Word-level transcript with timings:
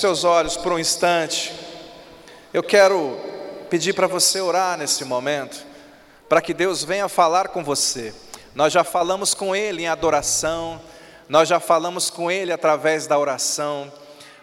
teus 0.00 0.24
olhos 0.24 0.56
por 0.56 0.72
um 0.72 0.78
instante. 0.78 1.52
Eu 2.54 2.62
quero 2.62 3.18
pedir 3.68 3.92
para 3.92 4.06
você 4.06 4.40
orar 4.40 4.78
nesse 4.78 5.04
momento, 5.04 5.62
para 6.26 6.40
que 6.40 6.54
Deus 6.54 6.82
venha 6.82 7.06
falar 7.06 7.48
com 7.48 7.62
você. 7.62 8.14
Nós 8.54 8.72
já 8.72 8.82
falamos 8.82 9.34
com 9.34 9.54
Ele 9.54 9.82
em 9.82 9.88
adoração, 9.88 10.80
nós 11.28 11.48
já 11.48 11.60
falamos 11.60 12.08
com 12.08 12.30
Ele 12.30 12.50
através 12.50 13.06
da 13.06 13.18
oração, 13.18 13.92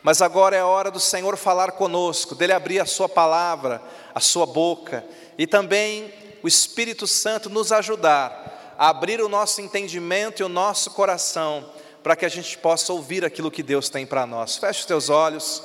mas 0.04 0.22
agora 0.22 0.56
é 0.56 0.60
a 0.60 0.68
hora 0.68 0.92
do 0.92 1.00
Senhor 1.00 1.36
falar 1.36 1.72
conosco, 1.72 2.36
dele 2.36 2.54
abrir 2.54 2.80
a 2.80 2.86
Sua 2.86 3.10
palavra, 3.10 3.82
a 4.14 4.20
Sua 4.20 4.46
boca, 4.46 5.04
e 5.40 5.48
também 5.48 6.14
o 6.44 6.48
Espírito 6.48 7.08
Santo 7.08 7.50
nos 7.50 7.72
ajudar 7.72 8.76
a 8.78 8.90
abrir 8.90 9.20
o 9.22 9.28
nosso 9.28 9.60
entendimento 9.60 10.40
e 10.40 10.46
o 10.46 10.50
nosso 10.50 10.92
coração, 10.92 11.68
para 12.08 12.16
que 12.16 12.26
a 12.26 12.30
gente 12.30 12.58
possa 12.58 12.94
ouvir 12.94 13.26
aquilo 13.26 13.52
que 13.52 13.62
Deus 13.62 13.90
tem 13.90 14.06
para 14.06 14.26
nós. 14.26 14.56
Feche 14.56 14.80
os 14.80 14.86
teus 14.86 15.10
olhos. 15.10 15.62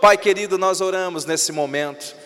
Pai 0.00 0.18
querido, 0.18 0.58
nós 0.58 0.80
oramos 0.80 1.24
nesse 1.24 1.52
momento, 1.52 2.16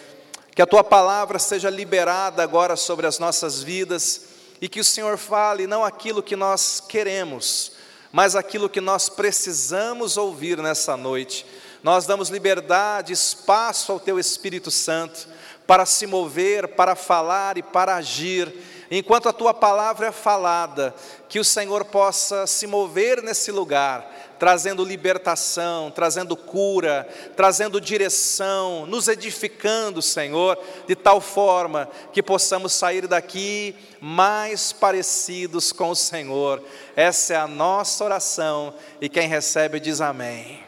que 0.55 0.63
a 0.63 0.67
tua 0.67 0.83
palavra 0.83 1.39
seja 1.39 1.69
liberada 1.69 2.43
agora 2.43 2.77
sobre 2.77 3.07
as 3.07 3.19
nossas 3.19 3.63
vidas 3.63 4.23
e 4.59 4.71
que 4.71 4.81
o 4.81 4.85
Senhor 4.85 5.19
fale 5.19 5.67
não 5.67 5.85
aquilo 5.85 6.23
que 6.23 6.35
nós 6.35 6.83
queremos, 6.89 7.73
mas 8.11 8.35
aquilo 8.35 8.71
que 8.71 8.81
nós 8.81 9.11
precisamos 9.11 10.17
ouvir 10.17 10.57
nessa 10.63 10.97
noite. 10.97 11.45
Nós 11.83 12.07
damos 12.07 12.31
liberdade, 12.31 13.13
espaço 13.13 13.93
ao 13.93 14.01
teu 14.01 14.19
Espírito 14.19 14.71
Santo 14.71 15.29
para 15.67 15.85
se 15.85 16.07
mover, 16.07 16.69
para 16.69 16.95
falar 16.95 17.59
e 17.59 17.63
para 17.63 17.97
agir 17.97 18.51
enquanto 18.91 19.29
a 19.29 19.33
tua 19.33 19.53
palavra 19.53 20.07
é 20.07 20.13
falada, 20.13 20.95
que 21.29 21.39
o 21.39 21.45
Senhor 21.45 21.85
possa 21.85 22.47
se 22.47 22.67
mover 22.67 23.23
nesse 23.23 23.53
lugar, 23.53 24.37
trazendo 24.39 24.85
libertação, 24.85 25.91
trazendo 25.91 26.37
cura, 26.37 27.09
trazendo 27.37 27.81
direção, 27.81 28.87
nos 28.87 29.09
edificando, 29.09 30.01
Senhor, 30.01 30.59
de 30.87 30.95
tal 30.95 31.21
forma 31.21 31.89
que 32.13 32.23
possamos 32.23 32.73
sair 32.73 33.07
daqui 33.07 33.75
mais 34.01 34.73
parecidos 34.73 35.73
com 35.73 35.91
o 35.91 35.97
Senhor. 35.97 36.63
Essa 36.95 37.35
é 37.35 37.37
a 37.37 37.47
nossa 37.47 38.05
oração 38.05 38.75
e 39.01 39.09
quem 39.09 39.29
recebe 39.29 39.81
diz 39.81 40.01
amém. 40.01 40.63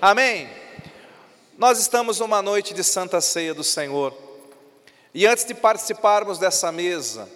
Amém. 0.00 0.48
Nós 1.58 1.78
estamos 1.78 2.20
numa 2.20 2.40
noite 2.40 2.72
de 2.72 2.82
Santa 2.82 3.20
Ceia 3.20 3.52
do 3.52 3.62
Senhor. 3.62 4.16
E 5.12 5.26
antes 5.26 5.44
de 5.44 5.52
participarmos 5.52 6.38
dessa 6.38 6.70
mesa, 6.72 7.28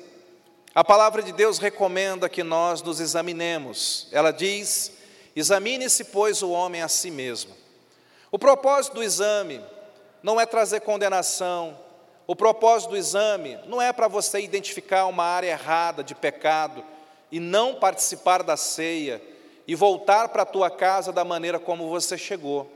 a 0.74 0.82
palavra 0.82 1.22
de 1.22 1.32
Deus 1.32 1.58
recomenda 1.58 2.28
que 2.28 2.42
nós 2.42 2.82
nos 2.82 2.98
examinemos. 2.98 4.08
Ela 4.10 4.32
diz: 4.32 4.92
examine-se, 5.36 6.04
pois, 6.04 6.42
o 6.42 6.50
homem 6.50 6.82
a 6.82 6.88
si 6.88 7.10
mesmo. 7.10 7.54
O 8.32 8.38
propósito 8.38 8.94
do 8.94 9.02
exame 9.02 9.60
não 10.22 10.40
é 10.40 10.46
trazer 10.46 10.80
condenação, 10.80 11.78
o 12.26 12.34
propósito 12.34 12.90
do 12.90 12.96
exame 12.96 13.58
não 13.66 13.80
é 13.80 13.92
para 13.92 14.08
você 14.08 14.40
identificar 14.40 15.06
uma 15.06 15.24
área 15.24 15.50
errada 15.50 16.02
de 16.02 16.14
pecado 16.14 16.82
e 17.30 17.38
não 17.38 17.74
participar 17.74 18.42
da 18.42 18.56
ceia 18.56 19.22
e 19.66 19.74
voltar 19.74 20.28
para 20.28 20.42
a 20.42 20.46
tua 20.46 20.70
casa 20.70 21.12
da 21.12 21.24
maneira 21.24 21.58
como 21.58 21.88
você 21.88 22.16
chegou. 22.16 22.70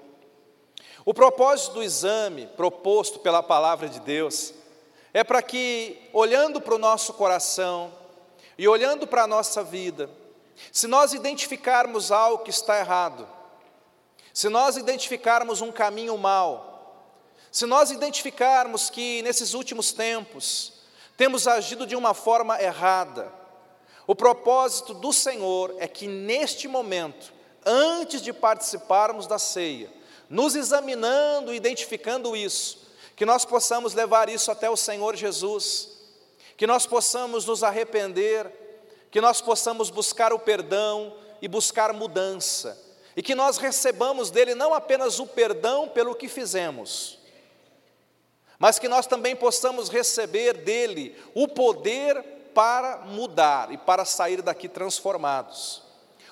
O 1.04 1.14
propósito 1.14 1.74
do 1.74 1.82
exame 1.82 2.46
proposto 2.56 3.18
pela 3.20 3.42
palavra 3.42 3.88
de 3.88 4.00
Deus 4.00 4.52
é 5.12 5.24
para 5.24 5.42
que, 5.42 5.98
olhando 6.12 6.60
para 6.60 6.74
o 6.74 6.78
nosso 6.78 7.14
coração 7.14 7.92
e 8.56 8.68
olhando 8.68 9.06
para 9.06 9.22
a 9.22 9.26
nossa 9.26 9.62
vida, 9.62 10.10
se 10.72 10.86
nós 10.86 11.12
identificarmos 11.12 12.10
algo 12.10 12.44
que 12.44 12.50
está 12.50 12.78
errado, 12.78 13.26
se 14.32 14.48
nós 14.48 14.76
identificarmos 14.76 15.60
um 15.60 15.72
caminho 15.72 16.16
mau, 16.18 16.68
se 17.50 17.64
nós 17.66 17.90
identificarmos 17.90 18.90
que 18.90 19.22
nesses 19.22 19.54
últimos 19.54 19.92
tempos 19.92 20.74
temos 21.16 21.48
agido 21.48 21.86
de 21.86 21.96
uma 21.96 22.14
forma 22.14 22.60
errada, 22.60 23.32
o 24.06 24.14
propósito 24.14 24.94
do 24.94 25.12
Senhor 25.12 25.74
é 25.78 25.86
que 25.86 26.06
neste 26.06 26.66
momento, 26.68 27.32
antes 27.64 28.22
de 28.22 28.32
participarmos 28.32 29.26
da 29.26 29.38
ceia, 29.38 29.92
nos 30.30 30.54
examinando 30.54 31.52
e 31.52 31.56
identificando 31.56 32.36
isso, 32.36 32.87
que 33.18 33.26
nós 33.26 33.44
possamos 33.44 33.94
levar 33.94 34.28
isso 34.28 34.48
até 34.48 34.70
o 34.70 34.76
Senhor 34.76 35.16
Jesus, 35.16 35.88
que 36.56 36.68
nós 36.68 36.86
possamos 36.86 37.44
nos 37.44 37.64
arrepender, 37.64 38.48
que 39.10 39.20
nós 39.20 39.40
possamos 39.40 39.90
buscar 39.90 40.32
o 40.32 40.38
perdão 40.38 41.12
e 41.42 41.48
buscar 41.48 41.92
mudança, 41.92 42.80
e 43.16 43.22
que 43.22 43.34
nós 43.34 43.56
recebamos 43.58 44.30
dele 44.30 44.54
não 44.54 44.72
apenas 44.72 45.18
o 45.18 45.26
perdão 45.26 45.88
pelo 45.88 46.14
que 46.14 46.28
fizemos, 46.28 47.18
mas 48.56 48.78
que 48.78 48.86
nós 48.86 49.04
também 49.04 49.34
possamos 49.34 49.88
receber 49.88 50.52
dele 50.58 51.20
o 51.34 51.48
poder 51.48 52.22
para 52.54 52.98
mudar 52.98 53.72
e 53.72 53.78
para 53.78 54.04
sair 54.04 54.42
daqui 54.42 54.68
transformados. 54.68 55.82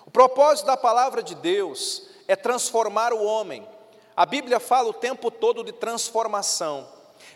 O 0.06 0.10
propósito 0.12 0.66
da 0.66 0.76
palavra 0.76 1.20
de 1.20 1.34
Deus 1.34 2.04
é 2.28 2.36
transformar 2.36 3.12
o 3.12 3.24
homem, 3.24 3.66
a 4.16 4.24
Bíblia 4.24 4.58
fala 4.58 4.88
o 4.88 4.94
tempo 4.94 5.30
todo 5.30 5.62
de 5.62 5.72
transformação. 5.72 6.88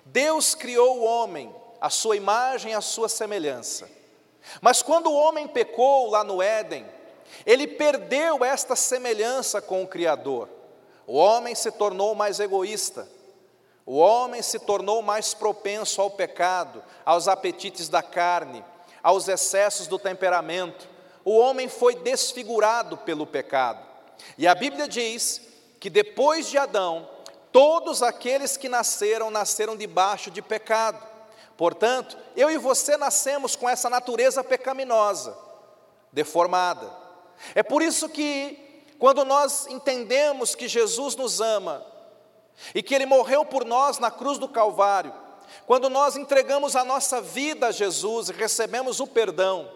Deus 0.05 0.55
criou 0.55 1.01
o 1.01 1.05
homem, 1.05 1.55
a 1.79 1.91
sua 1.91 2.17
imagem, 2.17 2.75
a 2.75 2.81
sua 2.81 3.07
semelhança. 3.07 3.91
Mas 4.63 4.83
quando 4.83 5.09
o 5.11 5.15
homem 5.15 5.47
pecou 5.47 6.09
lá 6.09 6.25
no 6.25 6.41
Éden, 6.41 6.87
ele 7.45 7.67
perdeu 7.67 8.43
esta 8.43 8.75
semelhança 8.75 9.61
com 9.61 9.83
o 9.83 9.87
Criador. 9.87 10.49
O 11.07 11.17
homem 11.17 11.55
se 11.55 11.71
tornou 11.71 12.15
mais 12.15 12.41
egoísta. 12.41 13.07
O 13.85 13.97
homem 13.97 14.41
se 14.41 14.59
tornou 14.59 15.03
mais 15.03 15.35
propenso 15.35 16.01
ao 16.01 16.11
pecado, 16.11 16.83
aos 17.05 17.29
apetites 17.29 17.89
da 17.89 18.03
carne, 18.03 18.65
aos 19.03 19.29
excessos 19.29 19.87
do 19.87 19.99
temperamento. 19.99 20.89
O 21.25 21.37
homem 21.37 21.69
foi 21.69 21.95
desfigurado 21.95 22.97
pelo 22.97 23.27
pecado. 23.27 23.85
E 24.39 24.47
a 24.47 24.55
Bíblia 24.55 24.89
diz 24.89 25.50
que 25.81 25.89
depois 25.89 26.47
de 26.51 26.59
Adão, 26.59 27.09
todos 27.51 28.03
aqueles 28.03 28.59
que 28.59 28.69
nasceram, 28.69 29.31
nasceram 29.31 29.75
debaixo 29.75 30.31
de 30.31 30.43
pecado. 30.43 31.03
Portanto, 31.57 32.17
eu 32.37 32.51
e 32.51 32.59
você 32.59 32.99
nascemos 32.99 33.57
com 33.57 33.69
essa 33.69 33.89
natureza 33.89 34.45
pecaminosa, 34.45 35.37
deformada. 36.13 36.91
É 37.55 37.63
por 37.63 37.81
isso 37.81 38.11
que, 38.11 38.85
quando 38.99 39.25
nós 39.25 39.67
entendemos 39.69 40.55
que 40.55 40.69
Jesus 40.69 41.17
nos 41.17 41.41
ama 41.41 41.85
e 42.75 42.83
que 42.83 42.95
Ele 42.95 43.07
morreu 43.07 43.45
por 43.47 43.65
nós 43.65 43.99
na 43.99 44.11
cruz 44.11 44.37
do 44.37 44.49
Calvário, 44.49 45.15
quando 45.67 45.89
nós 45.89 46.15
entregamos 46.15 46.77
a 46.77 46.85
nossa 46.85 47.23
vida 47.23 47.69
a 47.69 47.73
Jesus 47.73 48.29
e 48.29 48.33
recebemos 48.33 49.01
o 49.01 49.07
perdão, 49.07 49.71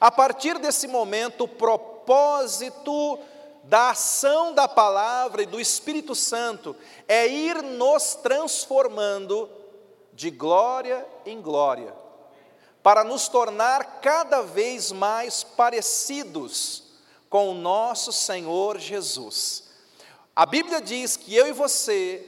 a 0.00 0.10
partir 0.10 0.58
desse 0.58 0.88
momento, 0.88 1.44
o 1.44 1.48
propósito 1.48 3.18
da 3.66 3.90
ação 3.90 4.54
da 4.54 4.68
palavra 4.68 5.42
e 5.42 5.46
do 5.46 5.60
Espírito 5.60 6.14
Santo 6.14 6.76
é 7.08 7.26
ir 7.26 7.62
nos 7.62 8.14
transformando 8.14 9.50
de 10.12 10.30
glória 10.30 11.04
em 11.26 11.40
glória, 11.42 11.92
para 12.82 13.02
nos 13.02 13.28
tornar 13.28 14.00
cada 14.00 14.40
vez 14.42 14.92
mais 14.92 15.42
parecidos 15.42 16.84
com 17.28 17.50
o 17.50 17.54
nosso 17.54 18.12
Senhor 18.12 18.78
Jesus. 18.78 19.64
A 20.34 20.46
Bíblia 20.46 20.80
diz 20.80 21.16
que 21.16 21.34
eu 21.34 21.48
e 21.48 21.52
você, 21.52 22.24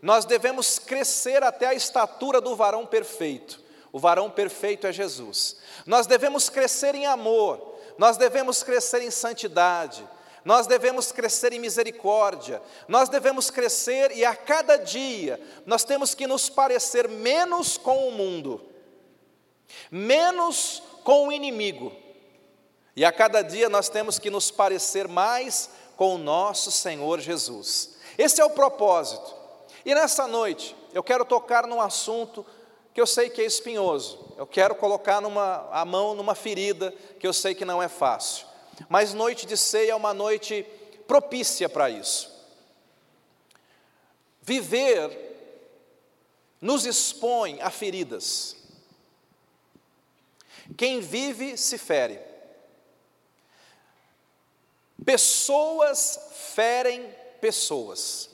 nós 0.00 0.24
devemos 0.24 0.78
crescer 0.78 1.42
até 1.42 1.66
a 1.66 1.74
estatura 1.74 2.40
do 2.40 2.56
varão 2.56 2.86
perfeito. 2.86 3.60
O 3.92 3.98
varão 3.98 4.30
perfeito 4.30 4.86
é 4.86 4.92
Jesus. 4.92 5.56
Nós 5.84 6.06
devemos 6.06 6.48
crescer 6.48 6.94
em 6.94 7.06
amor, 7.06 7.76
nós 7.98 8.16
devemos 8.16 8.62
crescer 8.62 9.02
em 9.02 9.10
santidade, 9.10 10.08
nós 10.44 10.66
devemos 10.66 11.12
crescer 11.12 11.52
em 11.52 11.58
misericórdia, 11.58 12.62
nós 12.88 13.08
devemos 13.08 13.50
crescer 13.50 14.12
e 14.12 14.24
a 14.24 14.34
cada 14.34 14.76
dia 14.76 15.40
nós 15.66 15.84
temos 15.84 16.14
que 16.14 16.26
nos 16.26 16.48
parecer 16.48 17.08
menos 17.08 17.76
com 17.76 18.08
o 18.08 18.12
mundo, 18.12 18.60
menos 19.90 20.82
com 21.04 21.28
o 21.28 21.32
inimigo, 21.32 21.92
e 22.96 23.04
a 23.04 23.12
cada 23.12 23.42
dia 23.42 23.68
nós 23.68 23.88
temos 23.88 24.18
que 24.18 24.30
nos 24.30 24.50
parecer 24.50 25.06
mais 25.06 25.70
com 25.96 26.14
o 26.14 26.18
nosso 26.18 26.70
Senhor 26.70 27.20
Jesus. 27.20 27.96
Esse 28.18 28.40
é 28.40 28.44
o 28.44 28.50
propósito. 28.50 29.34
E 29.84 29.94
nessa 29.94 30.26
noite 30.26 30.76
eu 30.92 31.02
quero 31.02 31.24
tocar 31.24 31.66
num 31.66 31.80
assunto 31.80 32.44
que 32.92 33.00
eu 33.00 33.06
sei 33.06 33.30
que 33.30 33.40
é 33.40 33.44
espinhoso. 33.44 34.34
Eu 34.36 34.46
quero 34.46 34.74
colocar 34.74 35.20
numa, 35.20 35.68
a 35.70 35.84
mão 35.84 36.14
numa 36.14 36.34
ferida 36.34 36.92
que 37.18 37.26
eu 37.26 37.32
sei 37.32 37.54
que 37.54 37.64
não 37.64 37.82
é 37.82 37.88
fácil 37.88 38.49
mas 38.88 39.14
noite 39.14 39.46
de 39.46 39.56
ceia 39.56 39.92
é 39.92 39.94
uma 39.94 40.14
noite 40.14 40.66
propícia 41.06 41.68
para 41.68 41.90
isso. 41.90 42.30
Viver 44.42 45.30
nos 46.60 46.84
expõe 46.84 47.60
a 47.60 47.70
feridas. 47.70 48.56
Quem 50.76 51.00
vive 51.00 51.56
se 51.56 51.78
fere. 51.78 52.20
Pessoas 55.04 56.18
ferem 56.54 57.14
pessoas. 57.40 58.30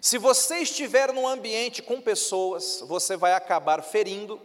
Se 0.00 0.18
você 0.18 0.58
estiver 0.58 1.12
num 1.12 1.26
ambiente 1.26 1.82
com 1.82 2.00
pessoas, 2.00 2.82
você 2.86 3.16
vai 3.16 3.32
acabar 3.32 3.82
ferindo 3.82 4.40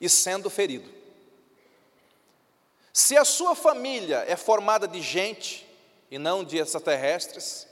e 0.00 0.08
sendo 0.08 0.48
ferido. 0.48 0.97
Se 2.98 3.16
a 3.16 3.24
sua 3.24 3.54
família 3.54 4.24
é 4.26 4.34
formada 4.34 4.88
de 4.88 5.00
gente 5.00 5.64
e 6.10 6.18
não 6.18 6.42
de 6.42 6.58
extraterrestres, 6.58 7.64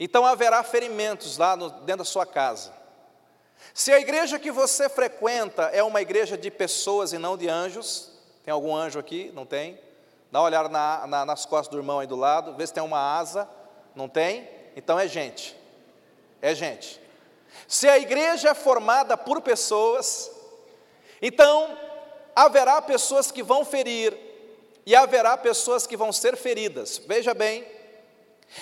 então 0.00 0.24
haverá 0.24 0.62
ferimentos 0.62 1.36
lá 1.36 1.54
no, 1.54 1.68
dentro 1.68 1.98
da 1.98 2.04
sua 2.06 2.24
casa. 2.24 2.72
Se 3.74 3.92
a 3.92 4.00
igreja 4.00 4.38
que 4.38 4.50
você 4.50 4.88
frequenta 4.88 5.64
é 5.64 5.82
uma 5.82 6.00
igreja 6.00 6.38
de 6.38 6.50
pessoas 6.50 7.12
e 7.12 7.18
não 7.18 7.36
de 7.36 7.46
anjos, 7.46 8.10
tem 8.42 8.50
algum 8.50 8.74
anjo 8.74 8.98
aqui? 8.98 9.30
Não 9.34 9.44
tem? 9.44 9.78
Dá 10.30 10.40
uma 10.40 10.46
olhada 10.46 10.70
na, 10.70 11.06
na, 11.06 11.26
nas 11.26 11.44
costas 11.44 11.68
do 11.68 11.78
irmão 11.78 11.98
aí 11.98 12.06
do 12.06 12.16
lado, 12.16 12.54
vê 12.56 12.66
se 12.66 12.72
tem 12.72 12.82
uma 12.82 13.18
asa. 13.18 13.46
Não 13.94 14.08
tem? 14.08 14.48
Então 14.74 14.98
é 14.98 15.06
gente. 15.06 15.54
É 16.40 16.54
gente. 16.54 16.98
Se 17.68 17.86
a 17.86 17.98
igreja 17.98 18.48
é 18.48 18.54
formada 18.54 19.14
por 19.14 19.42
pessoas, 19.42 20.30
então 21.20 21.91
haverá 22.34 22.80
pessoas 22.80 23.30
que 23.30 23.42
vão 23.42 23.64
ferir 23.64 24.16
e 24.84 24.94
haverá 24.94 25.36
pessoas 25.36 25.86
que 25.86 25.96
vão 25.96 26.12
ser 26.12 26.36
feridas. 26.36 26.98
Veja 27.06 27.34
bem, 27.34 27.66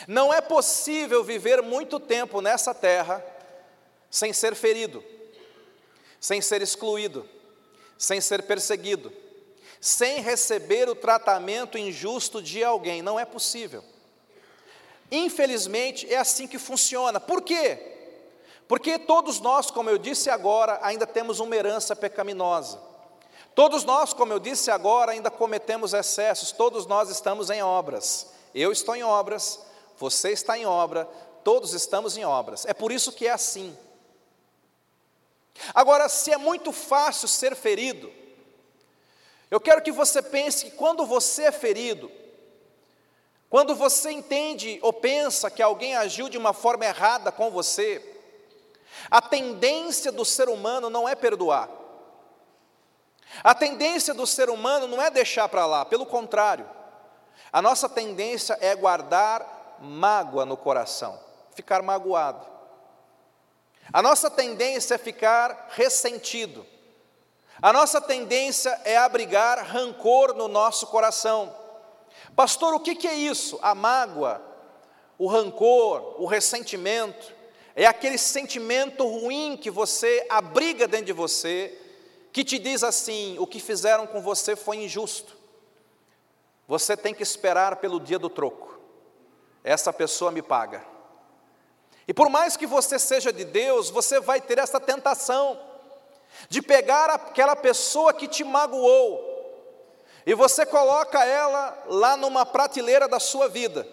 não 0.07 0.33
é 0.33 0.41
possível 0.41 1.25
viver 1.25 1.63
muito 1.63 1.99
tempo 1.99 2.41
nessa 2.41 2.75
terra 2.75 3.25
sem 4.11 4.33
ser 4.33 4.55
ferido, 4.55 5.03
sem 6.21 6.41
ser 6.41 6.63
excluído, 6.63 7.29
sem 7.97 8.21
ser 8.21 8.43
perseguido, 8.43 9.13
sem 9.81 10.21
receber 10.21 10.89
o 10.89 10.95
tratamento 10.95 11.79
injusto 11.79 12.43
de 12.43 12.63
alguém. 12.63 13.03
Não 13.03 13.19
é 13.19 13.25
possível. 13.25 13.85
Infelizmente, 15.11 16.13
é 16.13 16.19
assim 16.19 16.47
que 16.47 16.59
funciona. 16.59 17.19
Por 17.19 17.43
quê? 17.43 17.79
Porque 18.69 18.99
todos 18.99 19.41
nós, 19.41 19.71
como 19.71 19.91
eu 19.91 19.99
disse 19.99 20.31
agora, 20.31 20.79
ainda 20.83 21.07
temos 21.07 21.41
uma 21.41 21.57
herança 21.57 21.97
pecaminosa. 21.97 22.90
Todos 23.61 23.85
nós, 23.85 24.15
como 24.15 24.33
eu 24.33 24.39
disse 24.39 24.71
agora, 24.71 25.13
ainda 25.13 25.31
cometemos 25.31 25.93
excessos, 25.93 26.51
todos 26.51 26.87
nós 26.87 27.11
estamos 27.11 27.51
em 27.51 27.61
obras. 27.61 28.29
Eu 28.55 28.73
estou 28.73 28.97
em 28.97 29.03
obras, 29.03 29.61
você 29.99 30.31
está 30.31 30.57
em 30.57 30.65
obra, 30.65 31.05
todos 31.45 31.75
estamos 31.75 32.17
em 32.17 32.25
obras. 32.25 32.65
É 32.65 32.73
por 32.73 32.91
isso 32.91 33.13
que 33.13 33.27
é 33.27 33.31
assim. 33.31 33.77
Agora, 35.75 36.09
se 36.09 36.33
é 36.33 36.39
muito 36.39 36.73
fácil 36.73 37.29
ser 37.29 37.55
ferido, 37.55 38.11
eu 39.51 39.61
quero 39.61 39.83
que 39.83 39.93
você 39.93 40.23
pense 40.23 40.65
que 40.65 40.71
quando 40.71 41.05
você 41.05 41.43
é 41.43 41.53
ferido, 41.53 42.11
quando 43.51 43.75
você 43.75 44.11
entende 44.11 44.79
ou 44.81 44.91
pensa 44.91 45.51
que 45.51 45.61
alguém 45.61 45.95
agiu 45.95 46.31
de 46.31 46.39
uma 46.39 46.55
forma 46.55 46.87
errada 46.87 47.31
com 47.31 47.51
você, 47.51 48.03
a 49.11 49.21
tendência 49.21 50.11
do 50.11 50.25
ser 50.25 50.49
humano 50.49 50.89
não 50.89 51.07
é 51.07 51.15
perdoar. 51.15 51.80
A 53.43 53.55
tendência 53.55 54.13
do 54.13 54.27
ser 54.27 54.51
humano 54.51 54.87
não 54.87 55.01
é 55.01 55.11
deixar 55.11 55.49
para 55.49 55.65
lá, 55.67 55.85
pelo 55.85 56.05
contrário. 56.05 56.69
A 57.53 57.63
nossa 57.63 57.89
tendência 57.89 58.57
é 58.61 58.75
guardar 58.75 59.79
mágoa 59.81 60.45
no 60.45 60.57
coração, 60.57 61.19
ficar 61.55 61.83
magoado. 61.83 62.47
A 63.93 64.03
nossa 64.03 64.31
tendência 64.31 64.95
é 64.95 64.99
ficar 64.99 65.69
ressentido. 65.71 66.67
A 67.61 67.73
nossa 67.73 68.01
tendência 68.01 68.81
é 68.85 68.97
abrigar 68.97 69.65
rancor 69.67 70.35
no 70.35 70.49
nosso 70.49 70.87
coração. 70.87 71.55
Pastor, 72.37 72.75
o 72.75 72.81
que 72.81 73.07
é 73.07 73.15
isso? 73.15 73.59
A 73.63 73.75
mágoa, 73.75 74.41
o 75.19 75.27
rancor, 75.27 76.17
o 76.19 76.27
ressentimento, 76.27 77.33
é 77.75 77.87
aquele 77.87 78.19
sentimento 78.19 79.07
ruim 79.07 79.57
que 79.57 79.71
você 79.71 80.27
abriga 80.29 80.87
dentro 80.87 81.07
de 81.07 81.13
você, 81.13 81.77
que 82.33 82.45
te 82.45 82.59
diz 82.59 82.83
assim: 82.83 83.37
o 83.39 83.47
que 83.47 83.61
fizeram 83.61 84.07
com 84.07 84.21
você 84.21 84.55
foi 84.57 84.79
injusto. 84.79 85.37
Você 86.67 86.97
tem 86.97 87.13
que 87.13 87.23
esperar 87.23 87.77
pelo 87.77 87.99
dia 87.99 88.19
do 88.19 88.31
troco. 88.31 88.79
Essa 89.65 89.93
pessoa 89.93 90.31
me 90.31 90.41
paga. 90.41 90.85
E 92.07 92.15
por 92.15 92.29
mais 92.29 92.57
que 92.57 92.67
você 92.67 92.99
seja 92.99 93.33
de 93.33 93.45
Deus, 93.45 93.91
você 93.91 94.21
vai 94.21 94.41
ter 94.41 94.59
essa 94.59 94.81
tentação 94.81 95.61
de 96.49 96.63
pegar 96.63 97.11
aquela 97.11 97.57
pessoa 97.57 98.13
que 98.13 98.27
te 98.27 98.45
magoou 98.45 99.31
e 100.25 100.35
você 100.35 100.67
coloca 100.67 101.25
ela 101.25 101.77
lá 101.87 102.17
numa 102.17 102.45
prateleira 102.45 103.09
da 103.09 103.19
sua 103.19 103.49
vida, 103.49 103.87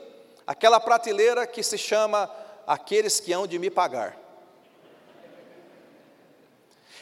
aquela 0.46 0.80
prateleira 0.80 1.48
que 1.48 1.64
se 1.64 1.78
chama 1.78 2.30
aqueles 2.66 3.20
que 3.20 3.32
hão 3.32 3.48
de 3.48 3.58
me 3.58 3.70
pagar. 3.70 4.18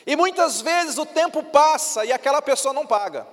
E 0.06 0.16
muitas 0.16 0.62
vezes 0.62 0.98
o 0.98 1.06
tempo 1.06 1.44
passa 1.44 2.06
e 2.06 2.12
aquela 2.12 2.42
pessoa 2.42 2.74
não 2.74 2.86
paga. 2.86 3.26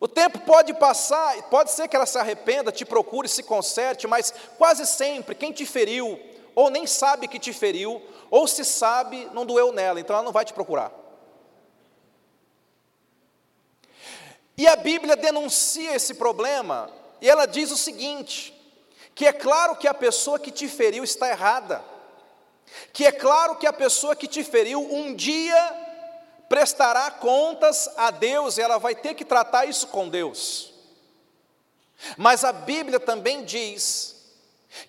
O 0.00 0.08
tempo 0.08 0.40
pode 0.40 0.74
passar, 0.74 1.40
pode 1.44 1.70
ser 1.70 1.86
que 1.86 1.94
ela 1.94 2.06
se 2.06 2.18
arrependa, 2.18 2.72
te 2.72 2.84
procure, 2.84 3.28
se 3.28 3.42
conserte, 3.42 4.08
mas 4.08 4.34
quase 4.58 4.84
sempre 4.84 5.34
quem 5.34 5.52
te 5.52 5.64
feriu, 5.64 6.18
ou 6.56 6.70
nem 6.70 6.86
sabe 6.86 7.28
que 7.28 7.38
te 7.38 7.52
feriu, 7.52 8.02
ou 8.28 8.48
se 8.48 8.64
sabe, 8.64 9.28
não 9.32 9.46
doeu 9.46 9.70
nela, 9.70 10.00
então 10.00 10.16
ela 10.16 10.24
não 10.24 10.32
vai 10.32 10.44
te 10.44 10.52
procurar. 10.52 10.90
E 14.56 14.66
a 14.66 14.74
Bíblia 14.74 15.14
denuncia 15.14 15.94
esse 15.94 16.14
problema, 16.14 16.90
e 17.20 17.30
ela 17.30 17.46
diz 17.46 17.70
o 17.70 17.76
seguinte: 17.76 18.52
que 19.14 19.26
é 19.26 19.32
claro 19.32 19.76
que 19.76 19.86
a 19.86 19.94
pessoa 19.94 20.38
que 20.38 20.50
te 20.50 20.66
feriu 20.66 21.04
está 21.04 21.28
errada, 21.28 21.84
que 22.92 23.04
é 23.04 23.12
claro 23.12 23.56
que 23.56 23.66
a 23.66 23.72
pessoa 23.72 24.16
que 24.16 24.26
te 24.26 24.42
feriu 24.44 24.80
um 24.80 25.14
dia 25.14 25.78
prestará 26.48 27.10
contas 27.10 27.88
a 27.96 28.10
Deus 28.10 28.58
e 28.58 28.60
ela 28.60 28.78
vai 28.78 28.94
ter 28.94 29.14
que 29.14 29.24
tratar 29.24 29.64
isso 29.64 29.86
com 29.88 30.08
Deus. 30.08 30.72
Mas 32.16 32.44
a 32.44 32.52
Bíblia 32.52 33.00
também 33.00 33.44
diz 33.44 34.16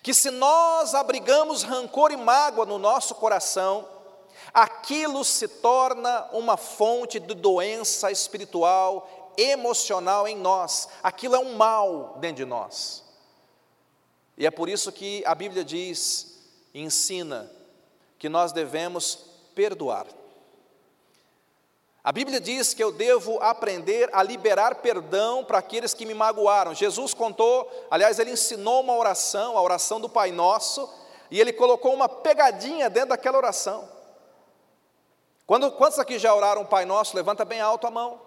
que 0.02 0.12
se 0.12 0.30
nós 0.30 0.94
abrigamos 0.94 1.62
rancor 1.62 2.10
e 2.10 2.16
mágoa 2.16 2.66
no 2.66 2.78
nosso 2.78 3.14
coração, 3.14 3.88
aquilo 4.52 5.24
se 5.24 5.48
torna 5.48 6.28
uma 6.32 6.56
fonte 6.56 7.18
de 7.18 7.34
doença 7.34 8.10
espiritual, 8.10 9.32
emocional 9.36 10.28
em 10.28 10.36
nós, 10.36 10.88
aquilo 11.02 11.34
é 11.34 11.38
um 11.38 11.54
mal 11.54 12.16
dentro 12.20 12.36
de 12.36 12.44
nós. 12.44 13.02
E 14.36 14.46
é 14.46 14.50
por 14.50 14.68
isso 14.68 14.90
que 14.92 15.24
a 15.24 15.34
Bíblia 15.34 15.64
diz, 15.64 16.38
ensina, 16.74 17.50
que 18.18 18.28
nós 18.28 18.52
devemos 18.52 19.18
perdoar. 19.54 20.06
A 22.02 22.12
Bíblia 22.12 22.38
diz 22.38 22.74
que 22.74 22.84
eu 22.84 22.92
devo 22.92 23.38
aprender 23.40 24.10
a 24.12 24.22
liberar 24.22 24.74
perdão 24.76 25.42
para 25.42 25.56
aqueles 25.56 25.94
que 25.94 26.04
me 26.04 26.12
magoaram. 26.12 26.74
Jesus 26.74 27.14
contou, 27.14 27.70
aliás, 27.90 28.18
ele 28.18 28.32
ensinou 28.32 28.82
uma 28.82 28.94
oração, 28.94 29.56
a 29.56 29.62
oração 29.62 29.98
do 29.98 30.08
Pai 30.08 30.30
Nosso, 30.30 30.92
e 31.30 31.40
ele 31.40 31.50
colocou 31.50 31.94
uma 31.94 32.06
pegadinha 32.06 32.90
dentro 32.90 33.08
daquela 33.10 33.38
oração. 33.38 33.88
Quando, 35.46 35.72
quantos 35.72 35.98
aqui 35.98 36.18
já 36.18 36.34
oraram 36.34 36.62
o 36.62 36.66
Pai 36.66 36.84
Nosso? 36.84 37.16
Levanta 37.16 37.42
bem 37.42 37.62
alto 37.62 37.86
a 37.86 37.90
mão. 37.90 38.20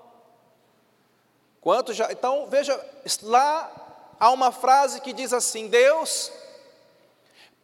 Quantos 1.61 1.95
já? 1.95 2.11
Então, 2.11 2.47
veja, 2.47 2.83
lá 3.21 3.71
há 4.19 4.31
uma 4.31 4.51
frase 4.51 5.01
que 5.01 5.13
diz 5.13 5.33
assim: 5.33 5.67
Deus, 5.67 6.31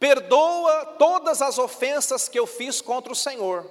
perdoa 0.04 0.86
todas 1.00 1.42
as 1.42 1.58
ofensas 1.58 2.28
que 2.28 2.38
eu 2.38 2.46
fiz 2.46 2.82
contra 2.82 3.14
o 3.14 3.16
Senhor, 3.16 3.66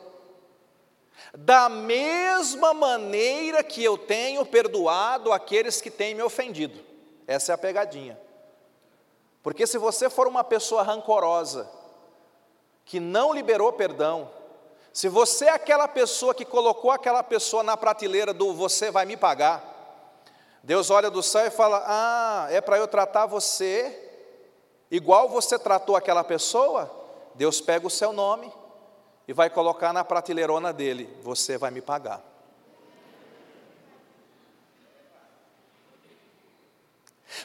da 1.35 1.69
mesma 1.69 2.73
maneira 2.73 3.63
que 3.63 3.85
eu 3.85 3.99
tenho 3.99 4.47
perdoado 4.47 5.31
aqueles 5.31 5.83
que 5.83 5.91
têm 5.91 6.15
me 6.15 6.23
ofendido. 6.23 6.81
Essa 7.27 7.53
é 7.53 7.55
a 7.55 7.59
pegadinha. 7.59 8.19
Porque 9.43 9.67
se 9.67 9.77
você 9.77 10.09
for 10.09 10.27
uma 10.27 10.43
pessoa 10.43 10.83
rancorosa, 10.83 11.71
que 12.87 12.99
não 12.99 13.35
liberou 13.35 13.71
perdão, 13.71 14.31
se 14.91 15.11
você 15.11 15.45
é 15.45 15.51
aquela 15.51 15.87
pessoa 15.87 16.35
que 16.35 16.47
colocou 16.47 16.91
aquela 16.91 17.23
pessoa 17.23 17.63
na 17.63 17.77
prateleira 17.77 18.33
do 18.33 18.55
você 18.55 18.91
vai 18.91 19.05
me 19.05 19.19
pagar, 19.19 19.63
Deus 20.63 20.89
olha 20.89 21.11
do 21.11 21.23
céu 21.23 21.47
e 21.47 21.51
fala: 21.51 21.85
Ah, 21.87 22.47
é 22.49 22.63
para 22.63 22.79
eu 22.79 22.89
tratar 22.89 23.27
você 23.27 24.12
igual 24.93 25.29
você 25.29 25.59
tratou 25.59 25.97
aquela 25.97 26.23
pessoa? 26.23 26.89
Deus 27.35 27.61
pega 27.61 27.87
o 27.87 27.91
seu 27.91 28.13
nome 28.13 28.53
e 29.27 29.33
vai 29.33 29.51
colocar 29.51 29.93
na 29.93 30.05
prateleirona 30.05 30.73
dele: 30.73 31.09
Você 31.23 31.59
vai 31.59 31.71
me 31.71 31.81
pagar. 31.81 32.23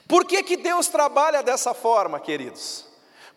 Por 0.08 0.25
que, 0.25 0.44
que 0.44 0.58
Deus 0.58 0.88
trabalha 0.88 1.42
dessa 1.42 1.74
forma, 1.74 2.20
queridos? 2.20 2.86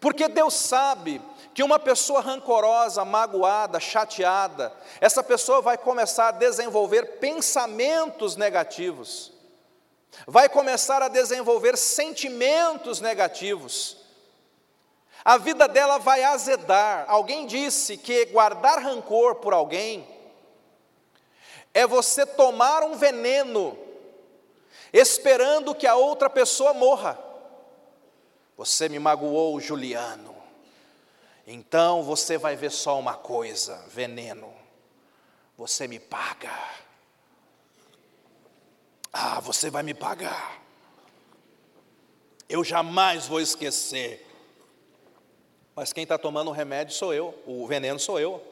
Porque 0.00 0.28
Deus 0.28 0.54
sabe 0.54 1.22
que 1.54 1.62
uma 1.62 1.78
pessoa 1.78 2.20
rancorosa, 2.20 3.04
magoada, 3.04 3.78
chateada, 3.80 4.72
essa 5.00 5.22
pessoa 5.22 5.62
vai 5.62 5.78
começar 5.78 6.28
a 6.28 6.32
desenvolver 6.32 7.18
pensamentos 7.18 8.36
negativos 8.36 9.32
vai 10.26 10.48
começar 10.48 11.02
a 11.02 11.08
desenvolver 11.08 11.76
sentimentos 11.76 13.00
negativos. 13.00 13.96
A 15.24 15.36
vida 15.36 15.68
dela 15.68 15.98
vai 15.98 16.22
azedar. 16.22 17.04
Alguém 17.08 17.46
disse 17.46 17.96
que 17.96 18.26
guardar 18.26 18.82
rancor 18.82 19.36
por 19.36 19.52
alguém 19.52 20.06
é 21.72 21.86
você 21.86 22.26
tomar 22.26 22.82
um 22.82 22.96
veneno, 22.96 23.78
esperando 24.92 25.74
que 25.74 25.86
a 25.86 25.94
outra 25.94 26.28
pessoa 26.28 26.74
morra. 26.74 27.18
Você 28.56 28.88
me 28.88 28.98
magoou, 28.98 29.60
Juliano. 29.60 30.36
Então 31.46 32.02
você 32.02 32.36
vai 32.36 32.56
ver 32.56 32.70
só 32.70 32.98
uma 32.98 33.14
coisa: 33.14 33.84
veneno. 33.88 34.52
Você 35.56 35.86
me 35.86 35.98
paga. 35.98 36.52
Ah, 39.12 39.40
você 39.40 39.70
vai 39.70 39.82
me 39.82 39.92
pagar. 39.92 40.60
Eu 42.48 42.64
jamais 42.64 43.26
vou 43.26 43.40
esquecer. 43.40 44.26
Mas 45.80 45.94
quem 45.94 46.02
está 46.02 46.18
tomando 46.18 46.48
o 46.48 46.52
remédio 46.52 46.94
sou 46.94 47.14
eu, 47.14 47.34
o 47.46 47.66
veneno 47.66 47.98
sou 47.98 48.20
eu. 48.20 48.44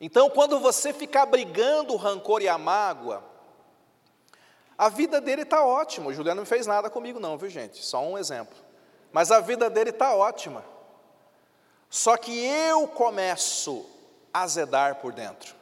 Então, 0.00 0.30
quando 0.30 0.60
você 0.60 0.92
ficar 0.92 1.26
brigando 1.26 1.94
o 1.94 1.96
rancor 1.96 2.42
e 2.42 2.48
a 2.48 2.56
mágoa, 2.56 3.24
a 4.78 4.88
vida 4.88 5.20
dele 5.20 5.42
está 5.42 5.66
ótima. 5.66 6.06
O 6.06 6.14
Juliano 6.14 6.42
não 6.42 6.46
fez 6.46 6.64
nada 6.64 6.88
comigo, 6.88 7.18
não, 7.18 7.36
viu 7.36 7.50
gente? 7.50 7.84
Só 7.84 8.06
um 8.06 8.16
exemplo. 8.16 8.56
Mas 9.10 9.32
a 9.32 9.40
vida 9.40 9.68
dele 9.68 9.90
está 9.90 10.14
ótima. 10.14 10.64
Só 11.90 12.16
que 12.16 12.32
eu 12.38 12.86
começo 12.86 13.84
a 14.32 14.42
azedar 14.42 15.00
por 15.00 15.12
dentro. 15.12 15.55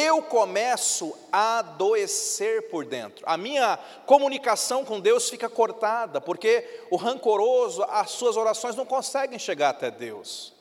Eu 0.00 0.22
começo 0.22 1.12
a 1.32 1.58
adoecer 1.58 2.70
por 2.70 2.84
dentro. 2.84 3.24
A 3.26 3.36
minha 3.36 3.76
comunicação 4.06 4.84
com 4.84 5.00
Deus 5.00 5.28
fica 5.28 5.48
cortada, 5.48 6.20
porque 6.20 6.84
o 6.88 6.94
rancoroso, 6.94 7.82
as 7.82 8.12
suas 8.12 8.36
orações 8.36 8.76
não 8.76 8.86
conseguem 8.86 9.40
chegar 9.40 9.70
até 9.70 9.90
Deus. 9.90 10.54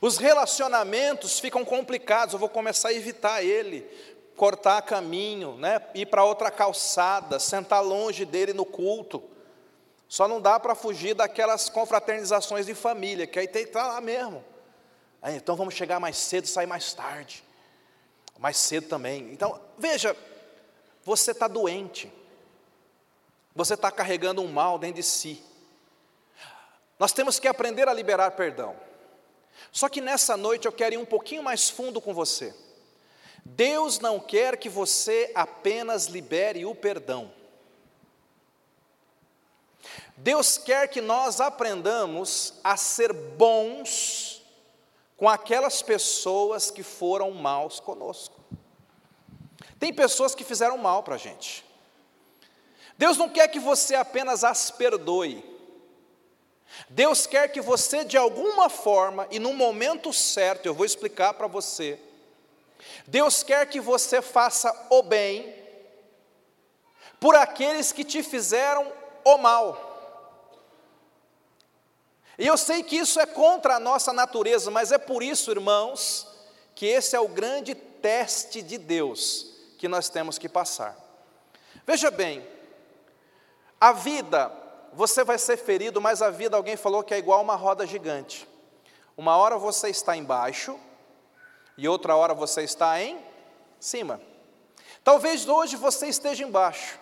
Os 0.00 0.16
relacionamentos 0.16 1.38
ficam 1.38 1.66
complicados, 1.66 2.32
eu 2.32 2.38
vou 2.38 2.48
começar 2.48 2.88
a 2.88 2.94
evitar 2.94 3.44
ele, 3.44 3.86
cortar 4.36 4.80
caminho, 4.80 5.58
né? 5.58 5.78
ir 5.94 6.06
para 6.06 6.24
outra 6.24 6.50
calçada, 6.50 7.38
sentar 7.38 7.84
longe 7.84 8.24
dele 8.24 8.54
no 8.54 8.64
culto. 8.64 9.22
Só 10.08 10.26
não 10.26 10.40
dá 10.40 10.58
para 10.58 10.74
fugir 10.74 11.12
daquelas 11.12 11.68
confraternizações 11.68 12.64
de 12.64 12.74
família, 12.74 13.26
que 13.26 13.38
aí 13.38 13.46
tem 13.46 13.64
que 13.64 13.68
estar 13.68 13.86
lá 13.86 14.00
mesmo. 14.00 14.42
Aí, 15.20 15.36
então 15.36 15.56
vamos 15.56 15.74
chegar 15.74 16.00
mais 16.00 16.16
cedo, 16.16 16.46
sair 16.46 16.66
mais 16.66 16.94
tarde. 16.94 17.44
Mais 18.42 18.56
cedo 18.56 18.88
também. 18.88 19.32
Então, 19.32 19.60
veja, 19.78 20.16
você 21.04 21.30
está 21.30 21.46
doente. 21.46 22.12
Você 23.54 23.74
está 23.74 23.88
carregando 23.88 24.42
um 24.42 24.50
mal 24.50 24.80
dentro 24.80 24.96
de 24.96 25.04
si. 25.04 25.40
Nós 26.98 27.12
temos 27.12 27.38
que 27.38 27.46
aprender 27.46 27.86
a 27.86 27.94
liberar 27.94 28.32
perdão. 28.32 28.74
Só 29.70 29.88
que 29.88 30.00
nessa 30.00 30.36
noite 30.36 30.66
eu 30.66 30.72
quero 30.72 30.96
ir 30.96 30.98
um 30.98 31.04
pouquinho 31.04 31.40
mais 31.40 31.70
fundo 31.70 32.00
com 32.00 32.12
você. 32.12 32.52
Deus 33.44 34.00
não 34.00 34.18
quer 34.18 34.56
que 34.56 34.68
você 34.68 35.30
apenas 35.36 36.06
libere 36.06 36.66
o 36.66 36.74
perdão. 36.74 37.32
Deus 40.16 40.58
quer 40.58 40.88
que 40.88 41.00
nós 41.00 41.40
aprendamos 41.40 42.54
a 42.64 42.76
ser 42.76 43.12
bons 43.12 44.31
com 45.16 45.28
aquelas 45.28 45.82
pessoas 45.82 46.70
que 46.70 46.82
foram 46.82 47.30
maus 47.30 47.78
conosco. 47.80 48.40
Tem 49.78 49.92
pessoas 49.92 50.34
que 50.34 50.44
fizeram 50.44 50.78
mal 50.78 51.02
para 51.02 51.16
a 51.16 51.18
gente. 51.18 51.64
Deus 52.96 53.16
não 53.16 53.28
quer 53.28 53.48
que 53.48 53.58
você 53.58 53.94
apenas 53.94 54.44
as 54.44 54.70
perdoe. 54.70 55.44
Deus 56.88 57.26
quer 57.26 57.48
que 57.48 57.60
você, 57.60 58.04
de 58.04 58.16
alguma 58.16 58.68
forma 58.68 59.26
e 59.30 59.38
no 59.38 59.52
momento 59.52 60.12
certo, 60.12 60.66
eu 60.66 60.74
vou 60.74 60.86
explicar 60.86 61.34
para 61.34 61.46
você. 61.46 61.98
Deus 63.06 63.42
quer 63.42 63.66
que 63.66 63.80
você 63.80 64.22
faça 64.22 64.72
o 64.90 65.02
bem 65.02 65.54
por 67.20 67.36
aqueles 67.36 67.92
que 67.92 68.04
te 68.04 68.22
fizeram 68.22 68.90
o 69.24 69.38
mal. 69.38 69.91
E 72.42 72.46
eu 72.48 72.56
sei 72.56 72.82
que 72.82 72.96
isso 72.96 73.20
é 73.20 73.24
contra 73.24 73.76
a 73.76 73.78
nossa 73.78 74.12
natureza, 74.12 74.68
mas 74.68 74.90
é 74.90 74.98
por 74.98 75.22
isso, 75.22 75.52
irmãos, 75.52 76.26
que 76.74 76.84
esse 76.86 77.14
é 77.14 77.20
o 77.20 77.28
grande 77.28 77.72
teste 77.72 78.60
de 78.60 78.78
Deus 78.78 79.46
que 79.78 79.86
nós 79.86 80.08
temos 80.08 80.38
que 80.38 80.48
passar. 80.48 80.96
Veja 81.86 82.10
bem, 82.10 82.44
a 83.80 83.92
vida 83.92 84.50
você 84.92 85.22
vai 85.22 85.38
ser 85.38 85.56
ferido, 85.56 86.00
mas 86.00 86.20
a 86.20 86.30
vida, 86.30 86.56
alguém 86.56 86.76
falou 86.76 87.04
que 87.04 87.14
é 87.14 87.18
igual 87.18 87.40
uma 87.40 87.54
roda 87.54 87.86
gigante. 87.86 88.48
Uma 89.16 89.36
hora 89.36 89.56
você 89.56 89.90
está 89.90 90.16
embaixo 90.16 90.76
e 91.78 91.86
outra 91.86 92.16
hora 92.16 92.34
você 92.34 92.64
está 92.64 93.00
em 93.00 93.24
cima. 93.78 94.20
Talvez 95.04 95.46
hoje 95.46 95.76
você 95.76 96.08
esteja 96.08 96.42
embaixo. 96.42 96.98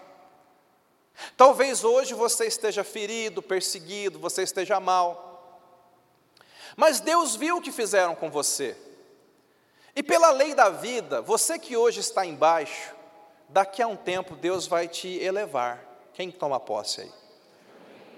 Talvez 1.35 1.83
hoje 1.83 2.13
você 2.13 2.45
esteja 2.45 2.85
ferido, 2.85 3.41
perseguido, 3.41 4.19
você 4.19 4.43
esteja 4.43 4.79
mal. 4.79 5.30
Mas 6.77 7.01
Deus 7.01 7.37
viu 7.37 7.57
o 7.57 7.61
que 7.61 7.73
fizeram 7.73 8.15
com 8.15 8.31
você. 8.31 8.77
E 9.95 10.03
pela 10.03 10.31
lei 10.31 10.55
da 10.55 10.71
vida, 10.71 11.21
você 11.21 11.59
que 11.59 11.77
hoje 11.77 12.01
está 12.01 12.25
embaixo, 12.25 12.95
daqui 13.49 13.83
a 13.83 13.87
um 13.87 13.97
tempo 13.97 14.37
Deus 14.37 14.67
vai 14.67 14.89
te 14.89 15.09
elevar. 15.19 15.85
Quem 16.15 16.31
toma 16.31 16.61
posse 16.61 17.03
aí? 17.03 17.13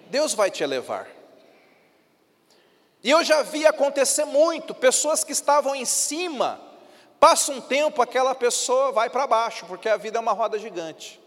Deus 0.09 0.35
vai 0.35 0.51
te 0.51 0.63
elevar. 0.63 1.09
E 3.03 3.11
eu 3.11 3.25
já 3.25 3.43
vi 3.43 3.67
acontecer 3.67 4.25
muito, 4.25 4.75
pessoas 4.75 5.25
que 5.25 5.33
estavam 5.33 5.75
em 5.75 5.85
cima, 5.85 6.61
passa 7.19 7.51
um 7.51 7.61
tempo, 7.61 8.01
aquela 8.01 8.35
pessoa 8.35 8.93
vai 8.93 9.11
para 9.11 9.27
baixo, 9.27 9.67
porque 9.67 9.89
a 9.89 9.97
vida 9.97 10.19
é 10.19 10.21
uma 10.21 10.33
roda 10.33 10.59
gigante. 10.59 11.21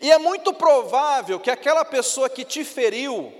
E 0.00 0.10
é 0.10 0.18
muito 0.18 0.54
provável 0.54 1.38
que 1.38 1.50
aquela 1.50 1.84
pessoa 1.84 2.30
que 2.30 2.44
te 2.44 2.64
feriu, 2.64 3.32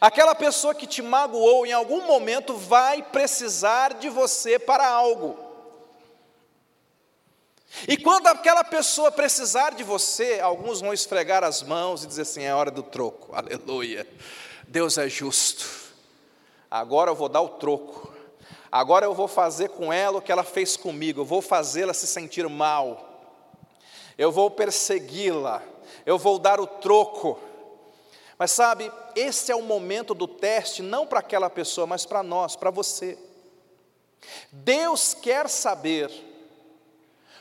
aquela 0.00 0.34
pessoa 0.34 0.74
que 0.74 0.86
te 0.86 1.02
magoou, 1.02 1.66
em 1.66 1.72
algum 1.72 2.06
momento 2.06 2.54
vai 2.54 3.02
precisar 3.02 3.94
de 3.94 4.08
você 4.08 4.58
para 4.58 4.88
algo. 4.88 5.48
E 7.86 7.96
quando 7.96 8.26
aquela 8.26 8.64
pessoa 8.64 9.12
precisar 9.12 9.70
de 9.74 9.84
você, 9.84 10.40
alguns 10.40 10.80
vão 10.80 10.92
esfregar 10.92 11.44
as 11.44 11.62
mãos 11.62 12.02
e 12.02 12.06
dizer 12.06 12.22
assim: 12.22 12.42
é 12.42 12.54
hora 12.54 12.70
do 12.70 12.82
troco, 12.82 13.34
aleluia. 13.36 14.06
Deus 14.66 14.98
é 14.98 15.08
justo. 15.08 15.66
Agora 16.70 17.10
eu 17.10 17.14
vou 17.14 17.28
dar 17.28 17.40
o 17.40 17.48
troco. 17.50 18.12
Agora 18.70 19.06
eu 19.06 19.14
vou 19.14 19.28
fazer 19.28 19.70
com 19.70 19.90
ela 19.90 20.18
o 20.18 20.22
que 20.22 20.30
ela 20.30 20.44
fez 20.44 20.76
comigo. 20.76 21.20
Eu 21.20 21.24
vou 21.24 21.40
fazê-la 21.40 21.94
se 21.94 22.06
sentir 22.06 22.46
mal. 22.48 23.08
Eu 24.18 24.30
vou 24.30 24.50
persegui-la. 24.50 25.62
Eu 26.04 26.18
vou 26.18 26.38
dar 26.38 26.60
o 26.60 26.66
troco. 26.66 27.38
Mas 28.38 28.52
sabe, 28.52 28.92
esse 29.16 29.50
é 29.50 29.56
o 29.56 29.62
momento 29.62 30.14
do 30.14 30.28
teste, 30.28 30.80
não 30.80 31.06
para 31.06 31.18
aquela 31.18 31.50
pessoa, 31.50 31.86
mas 31.86 32.06
para 32.06 32.22
nós, 32.22 32.54
para 32.54 32.70
você. 32.70 33.18
Deus 34.52 35.12
quer 35.12 35.48
saber 35.48 36.08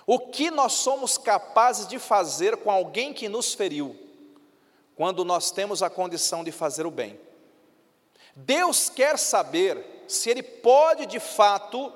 o 0.05 0.17
que 0.19 0.49
nós 0.49 0.73
somos 0.73 1.17
capazes 1.17 1.87
de 1.87 1.99
fazer 1.99 2.57
com 2.57 2.71
alguém 2.71 3.13
que 3.13 3.29
nos 3.29 3.53
feriu, 3.53 3.95
quando 4.95 5.23
nós 5.23 5.51
temos 5.51 5.83
a 5.83 5.89
condição 5.89 6.43
de 6.43 6.51
fazer 6.51 6.87
o 6.87 6.91
bem? 6.91 7.19
Deus 8.35 8.89
quer 8.89 9.19
saber 9.19 10.05
se 10.07 10.29
Ele 10.29 10.41
pode 10.41 11.05
de 11.05 11.19
fato 11.19 11.93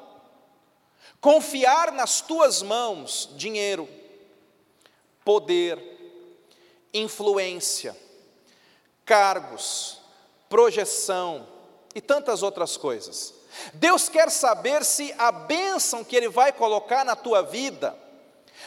confiar 1.20 1.91
nas 1.91 2.22
tuas 2.22 2.62
mãos 2.62 3.29
dinheiro, 3.36 3.88
poder, 5.24 5.79
influência, 6.93 7.96
cargos, 9.05 10.01
projeção 10.50 11.48
e 11.93 12.01
tantas 12.01 12.43
outras 12.43 12.77
coisas. 12.77 13.34
Deus 13.74 14.08
quer 14.08 14.29
saber 14.31 14.84
se 14.86 15.13
a 15.17 15.31
bênção 15.31 16.03
que 16.03 16.15
Ele 16.15 16.29
vai 16.29 16.51
colocar 16.51 17.03
na 17.03 17.15
tua 17.15 17.41
vida, 17.41 17.98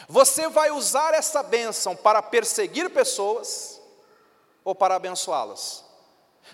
você 0.09 0.49
vai 0.49 0.71
usar 0.71 1.15
essa 1.15 1.43
bênção 1.43 1.97
para 1.97 2.21
perseguir 2.21 2.91
pessoas 2.91 3.81
ou 4.63 4.75
para 4.75 4.97
abençoá-las. 4.97 5.85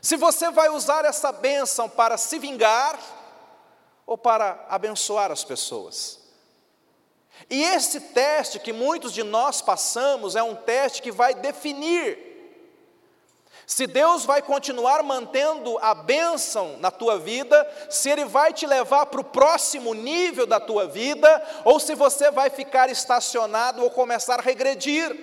Se 0.01 0.17
você 0.17 0.51
vai 0.51 0.69
usar 0.69 1.05
essa 1.05 1.33
bênção 1.33 1.89
para 1.89 2.17
se 2.17 2.39
vingar 2.39 2.99
ou 4.07 4.17
para 4.17 4.67
abençoar 4.69 5.31
as 5.31 5.45
pessoas. 5.45 6.19
E 7.49 7.63
esse 7.63 8.01
teste 8.01 8.59
que 8.59 8.73
muitos 8.73 9.13
de 9.13 9.23
nós 9.23 9.63
passamos 9.63 10.37
é 10.37 10.43
um 10.43 10.55
teste 10.55 11.01
que 11.01 11.11
vai 11.11 11.35
definir 11.35 12.30
se 13.71 13.87
Deus 13.87 14.25
vai 14.25 14.43
continuar 14.43 15.01
mantendo 15.01 15.79
a 15.79 15.95
bênção 15.95 16.77
na 16.79 16.91
tua 16.91 17.17
vida, 17.21 17.65
se 17.89 18.11
Ele 18.11 18.25
vai 18.25 18.53
te 18.53 18.67
levar 18.67 19.07
para 19.07 19.21
o 19.21 19.25
próximo 19.25 19.95
nível 19.95 20.45
da 20.45 20.59
tua 20.59 20.89
vida, 20.89 21.41
ou 21.65 21.79
se 21.79 21.95
você 21.95 22.33
vai 22.33 22.51
ficar 22.51 22.91
estacionado 22.91 23.81
ou 23.81 23.89
começar 23.89 24.41
a 24.41 24.43
regredir. 24.43 25.17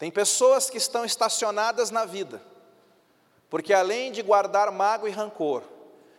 Tem 0.00 0.10
pessoas 0.10 0.68
que 0.68 0.78
estão 0.78 1.04
estacionadas 1.04 1.92
na 1.92 2.04
vida, 2.04 2.42
porque 3.48 3.72
além 3.72 4.10
de 4.10 4.20
guardar 4.20 4.72
mágoa 4.72 5.08
e 5.08 5.12
rancor, 5.12 5.62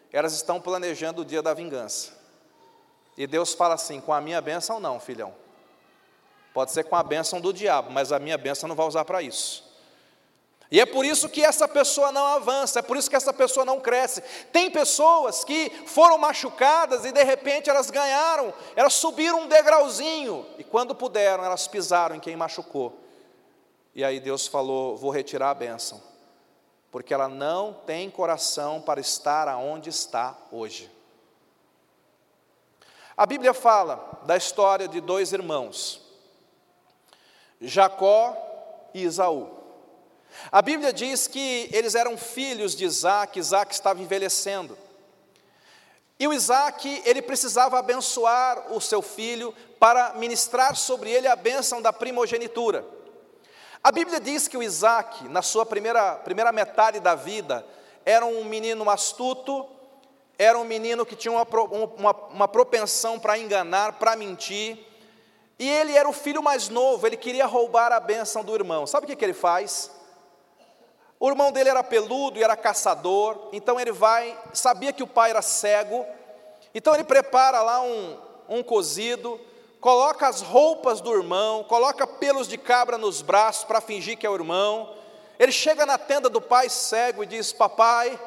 elas 0.10 0.32
estão 0.32 0.62
planejando 0.62 1.24
o 1.24 1.25
dia 1.25 1.42
da 1.42 1.54
vingança. 1.54 2.13
E 3.18 3.28
Deus 3.28 3.54
fala 3.54 3.74
assim: 3.74 4.00
com 4.00 4.13
a 4.13 4.22
minha 4.22 4.40
bênção, 4.40 4.80
não, 4.80 5.01
filhão. 5.01 5.36
Pode 6.54 6.72
ser 6.72 6.86
com 6.86 6.96
a 6.96 7.04
bênção 7.04 7.42
do 7.42 7.51
diabo, 7.51 7.92
mas 7.92 8.13
a 8.13 8.20
minha 8.20 8.38
bênção 8.38 8.70
não 8.70 8.75
vai 8.75 8.88
usar 8.88 9.04
para 9.04 9.22
isso. 9.22 9.70
E 10.72 10.80
é 10.80 10.86
por 10.86 11.04
isso 11.04 11.28
que 11.28 11.44
essa 11.44 11.68
pessoa 11.68 12.13
não 12.13 12.25
avança, 12.25 12.80
é 12.80 12.82
por 12.82 12.96
isso 12.96 13.10
que 13.10 13.16
essa 13.18 13.34
pessoa 13.34 13.66
não 13.66 13.82
cresce. 13.82 14.22
Tem 14.54 14.72
pessoas 14.72 15.44
que 15.44 15.70
foram 15.86 16.18
machucadas 16.18 17.04
e 17.04 17.12
de 17.12 17.22
repente 17.25 17.70
elas 17.70 17.92
ganharam, 17.92 18.54
elas 18.74 18.94
subiram 18.94 19.42
um 19.42 19.48
degrauzinho, 19.48 20.46
e 20.58 20.63
quando 20.63 20.96
puderam, 20.96 21.44
elas 21.44 21.68
pisaram 21.68 22.16
em 22.16 22.22
quem 22.22 22.38
machucou. 22.38 22.98
E 23.94 24.01
aí 24.01 24.22
Deus 24.22 24.48
falou: 24.48 24.96
Vou 24.96 25.12
retirar 25.12 25.50
a 25.50 25.54
bênção, 25.54 26.01
porque 26.90 27.13
ela 27.13 27.28
não 27.28 27.74
tem 27.74 28.10
coração 28.10 28.82
para 28.82 29.01
estar 29.01 29.50
aonde 29.50 29.90
está 29.90 30.38
hoje. 30.50 30.90
A 33.18 33.25
Bíblia 33.25 33.54
fala 33.54 34.22
da 34.24 34.38
história 34.38 34.88
de 34.88 35.01
dois 35.01 35.34
irmãos, 35.34 36.01
Jacó 37.60 38.38
e 38.94 39.04
Isaú. 39.04 39.61
A 40.51 40.61
Bíblia 40.61 40.93
diz 40.93 41.27
que 41.27 41.69
eles 41.71 41.95
eram 41.95 42.17
filhos 42.17 42.75
de 42.75 42.85
Isaac, 42.85 43.39
Isaac 43.39 43.73
estava 43.73 44.01
envelhecendo. 44.01 44.77
E 46.19 46.27
o 46.27 46.33
Isaac, 46.33 47.01
ele 47.05 47.21
precisava 47.21 47.79
abençoar 47.79 48.71
o 48.71 48.79
seu 48.79 49.01
filho 49.01 49.53
para 49.79 50.13
ministrar 50.13 50.75
sobre 50.75 51.09
ele 51.09 51.27
a 51.27 51.35
bênção 51.35 51.81
da 51.81 51.91
primogenitura. 51.91 52.85
A 53.83 53.91
Bíblia 53.91 54.19
diz 54.19 54.47
que 54.47 54.55
o 54.55 54.61
Isaac, 54.61 55.27
na 55.27 55.41
sua 55.41 55.65
primeira, 55.65 56.15
primeira 56.17 56.51
metade 56.51 57.00
da 57.00 57.15
vida, 57.15 57.65
era 58.05 58.23
um 58.23 58.43
menino 58.43 58.88
astuto, 58.88 59.67
era 60.38 60.57
um 60.59 60.63
menino 60.63 61.05
que 61.05 61.15
tinha 61.15 61.31
uma, 61.31 61.47
uma, 61.97 62.11
uma 62.29 62.47
propensão 62.47 63.19
para 63.19 63.39
enganar, 63.39 63.93
para 63.93 64.15
mentir, 64.15 64.77
e 65.57 65.69
ele 65.69 65.95
era 65.95 66.09
o 66.09 66.13
filho 66.13 66.41
mais 66.41 66.69
novo, 66.69 67.05
ele 67.05 67.17
queria 67.17 67.45
roubar 67.45 67.91
a 67.91 68.00
bênção 68.00 68.43
do 68.43 68.53
irmão. 68.53 68.88
Sabe 68.88 69.05
o 69.05 69.07
que, 69.07 69.15
que 69.15 69.25
ele 69.25 69.33
faz? 69.33 69.91
O 71.22 71.30
irmão 71.30 71.51
dele 71.51 71.70
era 71.70 71.84
peludo 71.84 72.40
e 72.40 72.44
era 72.44 72.58
caçador, 72.58 73.50
então 73.54 73.80
ele 73.80 73.92
vai, 73.92 74.36
sabia 74.54 74.92
que 74.92 75.04
o 75.04 75.08
pai 75.08 75.30
era 75.30 75.42
cego, 75.44 76.04
então 76.74 76.96
ele 76.96 77.04
prepara 77.04 77.62
lá 77.62 77.80
um, 77.80 78.18
um 78.50 78.63
cozido, 78.63 79.40
coloca 79.80 80.28
as 80.28 80.42
roupas 80.42 81.00
do 81.00 81.13
irmão, 81.13 81.63
coloca 81.66 82.08
pelos 82.08 82.48
de 82.48 82.58
cabra 82.58 82.98
nos 82.98 83.22
braços 83.22 83.63
para 83.66 83.80
fingir 83.80 84.18
que 84.18 84.25
é 84.25 84.30
o 84.32 84.34
irmão. 84.34 84.96
Ele 85.38 85.51
chega 85.51 85.86
na 85.86 86.00
tenda 86.00 86.28
do 86.28 86.42
pai 86.42 86.68
cego 86.70 87.22
e 87.22 87.28
diz: 87.28 87.54
Papai, 87.54 88.20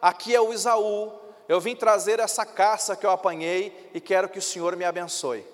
aqui 0.00 0.34
é 0.34 0.40
o 0.40 0.50
Isaú, 0.50 1.12
eu 1.50 1.60
vim 1.60 1.76
trazer 1.76 2.18
essa 2.18 2.46
caça 2.46 2.96
que 2.96 3.04
eu 3.04 3.10
apanhei 3.10 3.90
e 3.92 4.00
quero 4.00 4.26
que 4.26 4.38
o 4.38 4.42
Senhor 4.42 4.74
me 4.74 4.86
abençoe. 4.86 5.44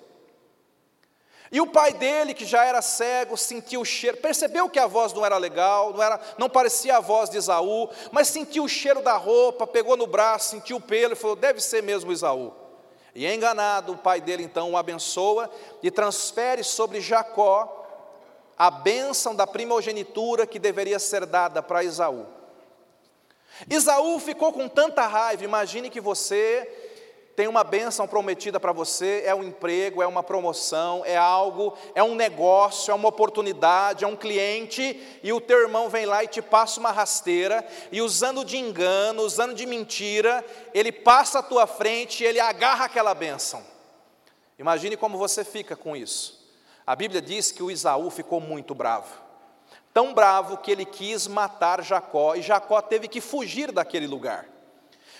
E 1.51 1.61
o 1.61 1.67
pai 1.67 1.93
dele, 1.93 2.33
que 2.33 2.45
já 2.45 2.65
era 2.65 2.81
cego, 2.81 3.37
sentiu 3.37 3.81
o 3.81 3.85
cheiro, 3.85 4.17
percebeu 4.17 4.69
que 4.69 4.79
a 4.79 4.87
voz 4.87 5.13
não 5.13 5.25
era 5.25 5.37
legal, 5.37 5.93
não, 5.93 6.01
era, 6.01 6.19
não 6.37 6.49
parecia 6.49 6.97
a 6.97 6.99
voz 6.99 7.29
de 7.29 7.37
Isaú, 7.37 7.89
mas 8.11 8.27
sentiu 8.27 8.63
o 8.63 8.69
cheiro 8.69 9.01
da 9.01 9.15
roupa, 9.15 9.67
pegou 9.67 9.95
no 9.95 10.07
braço, 10.07 10.49
sentiu 10.49 10.77
o 10.77 10.81
pelo 10.81 11.13
e 11.13 11.15
falou: 11.15 11.35
deve 11.35 11.61
ser 11.61 11.83
mesmo 11.83 12.11
Isaú. 12.11 12.53
E 13.13 13.25
enganado, 13.25 13.93
o 13.93 13.97
pai 13.97 14.19
dele 14.19 14.43
então 14.43 14.71
o 14.71 14.77
abençoa 14.77 15.49
e 15.81 15.89
transfere 15.89 16.63
sobre 16.63 16.99
Jacó 16.99 17.83
a 18.57 18.69
bênção 18.69 19.35
da 19.35 19.45
primogenitura 19.45 20.45
que 20.47 20.59
deveria 20.59 20.99
ser 20.99 21.25
dada 21.25 21.61
para 21.61 21.83
Isaú. 21.83 22.25
Isaú 23.69 24.19
ficou 24.19 24.51
com 24.51 24.67
tanta 24.67 25.07
raiva, 25.07 25.43
imagine 25.43 25.89
que 25.89 26.01
você 26.01 26.84
tem 27.35 27.47
uma 27.47 27.63
bênção 27.63 28.07
prometida 28.07 28.59
para 28.59 28.71
você, 28.71 29.23
é 29.25 29.35
um 29.35 29.43
emprego, 29.43 30.01
é 30.01 30.07
uma 30.07 30.23
promoção, 30.23 31.03
é 31.05 31.17
algo, 31.17 31.77
é 31.93 32.01
um 32.01 32.15
negócio, 32.15 32.91
é 32.91 32.93
uma 32.95 33.09
oportunidade, 33.09 34.05
é 34.05 34.07
um 34.07 34.15
cliente, 34.15 35.19
e 35.21 35.33
o 35.33 35.41
teu 35.41 35.59
irmão 35.59 35.89
vem 35.89 36.05
lá 36.05 36.23
e 36.23 36.27
te 36.27 36.41
passa 36.41 36.79
uma 36.79 36.91
rasteira, 36.91 37.67
e 37.91 38.01
usando 38.01 38.45
de 38.45 38.57
engano, 38.57 39.23
usando 39.23 39.53
de 39.53 39.65
mentira, 39.65 40.45
ele 40.73 40.93
passa 40.93 41.39
à 41.39 41.43
tua 41.43 41.67
frente 41.67 42.23
e 42.23 42.25
ele 42.25 42.39
agarra 42.39 42.85
aquela 42.85 43.13
bênção. 43.13 43.61
Imagine 44.57 44.95
como 44.95 45.17
você 45.17 45.43
fica 45.43 45.75
com 45.75 45.93
isso. 45.93 46.41
A 46.87 46.95
Bíblia 46.95 47.21
diz 47.21 47.51
que 47.51 47.61
o 47.61 47.69
Isaú 47.69 48.09
ficou 48.09 48.39
muito 48.39 48.73
bravo. 48.73 49.11
Tão 49.93 50.13
bravo 50.13 50.57
que 50.57 50.71
ele 50.71 50.85
quis 50.85 51.27
matar 51.27 51.83
Jacó, 51.83 52.35
e 52.35 52.41
Jacó 52.41 52.81
teve 52.81 53.09
que 53.09 53.19
fugir 53.19 53.73
daquele 53.73 54.07
lugar. 54.07 54.54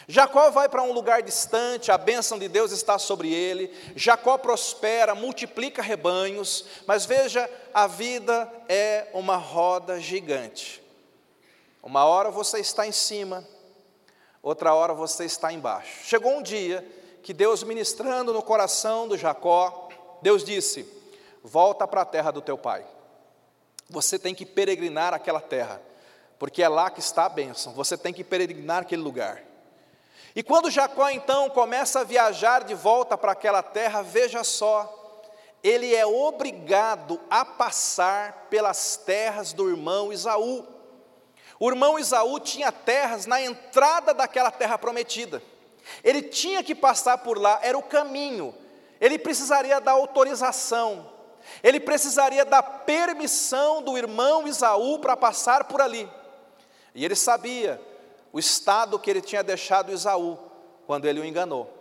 Jacó 0.07 0.51
vai 0.51 0.69
para 0.69 0.83
um 0.83 0.91
lugar 0.91 1.23
distante, 1.23 1.91
a 1.91 1.97
bênção 1.97 2.37
de 2.37 2.47
Deus 2.47 2.71
está 2.71 2.99
sobre 2.99 3.33
ele. 3.33 3.73
Jacó 3.95 4.37
prospera, 4.37 5.15
multiplica 5.15 5.81
rebanhos, 5.81 6.65
mas 6.85 7.05
veja, 7.05 7.49
a 7.73 7.87
vida 7.87 8.51
é 8.69 9.07
uma 9.13 9.35
roda 9.35 9.99
gigante. 9.99 10.83
Uma 11.81 12.05
hora 12.05 12.29
você 12.29 12.59
está 12.59 12.85
em 12.85 12.91
cima, 12.91 13.47
outra 14.41 14.73
hora 14.73 14.93
você 14.93 15.25
está 15.25 15.51
embaixo. 15.51 16.03
Chegou 16.03 16.31
um 16.37 16.43
dia 16.43 16.85
que 17.23 17.33
Deus, 17.33 17.63
ministrando 17.63 18.31
no 18.31 18.43
coração 18.43 19.07
do 19.07 19.17
Jacó, 19.17 19.89
Deus 20.21 20.43
disse: 20.43 20.87
Volta 21.43 21.87
para 21.87 22.01
a 22.01 22.05
terra 22.05 22.29
do 22.29 22.41
teu 22.41 22.57
pai. 22.57 22.85
Você 23.89 24.17
tem 24.17 24.33
que 24.33 24.45
peregrinar 24.45 25.13
aquela 25.13 25.41
terra, 25.41 25.81
porque 26.37 26.61
é 26.61 26.69
lá 26.69 26.91
que 26.91 26.99
está 26.99 27.25
a 27.25 27.29
bênção. 27.29 27.73
Você 27.73 27.97
tem 27.97 28.13
que 28.13 28.23
peregrinar 28.23 28.81
aquele 28.81 29.01
lugar. 29.01 29.43
E 30.35 30.43
quando 30.43 30.69
Jacó 30.69 31.09
então 31.09 31.49
começa 31.49 32.01
a 32.01 32.03
viajar 32.03 32.65
de 32.65 32.73
volta 32.73 33.17
para 33.17 33.31
aquela 33.31 33.63
terra, 33.63 34.01
veja 34.01 34.43
só, 34.43 35.21
ele 35.63 35.95
é 35.95 36.05
obrigado 36.05 37.19
a 37.29 37.45
passar 37.45 38.47
pelas 38.49 38.97
terras 38.97 39.53
do 39.53 39.69
irmão 39.69 40.11
Isaú. 40.11 40.67
O 41.57 41.69
irmão 41.69 41.97
Isaú 41.97 42.37
tinha 42.39 42.69
terras 42.69 43.25
na 43.25 43.41
entrada 43.41 44.13
daquela 44.13 44.51
terra 44.51 44.77
prometida. 44.77 45.41
Ele 46.03 46.21
tinha 46.21 46.61
que 46.61 46.75
passar 46.75 47.19
por 47.19 47.39
lá, 47.39 47.59
era 47.61 47.77
o 47.77 47.83
caminho. 47.83 48.53
Ele 48.99 49.17
precisaria 49.17 49.79
da 49.79 49.91
autorização. 49.91 51.09
Ele 51.63 51.79
precisaria 51.79 52.43
da 52.43 52.61
permissão 52.61 53.81
do 53.81 53.97
irmão 53.97 54.45
Isaú 54.45 54.99
para 54.99 55.15
passar 55.15 55.63
por 55.63 55.79
ali. 55.79 56.09
E 56.93 57.05
ele 57.05 57.15
sabia 57.15 57.81
o 58.35 58.39
estado 58.39 58.99
que 58.99 59.09
ele 59.09 59.21
tinha 59.21 59.41
deixado 59.41 59.93
Isaú 59.93 60.37
quando 60.85 61.05
ele 61.05 61.21
o 61.21 61.25
enganou. 61.25 61.71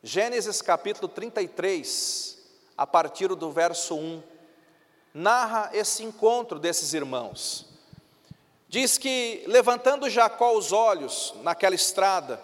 Gênesis 0.00 0.62
capítulo 0.62 1.08
33, 1.08 2.38
a 2.78 2.86
partir 2.86 3.26
do 3.26 3.50
verso 3.50 3.96
1, 3.96 4.22
narra 5.12 5.70
esse 5.72 6.04
encontro 6.04 6.60
desses 6.60 6.94
irmãos. 6.94 7.66
Diz 8.68 8.96
que, 8.96 9.42
levantando 9.48 10.08
Jacó 10.08 10.52
os 10.52 10.70
olhos 10.70 11.34
naquela 11.42 11.74
estrada, 11.74 12.40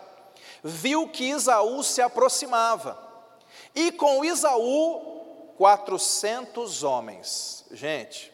viu 0.61 1.07
que 1.07 1.31
Isaú 1.31 1.85
se 1.85 2.03
aproximava, 2.03 2.98
e 3.72 3.92
com 3.92 4.24
Isaú, 4.24 5.55
quatrocentos 5.57 6.83
homens. 6.83 7.64
Gente, 7.70 8.33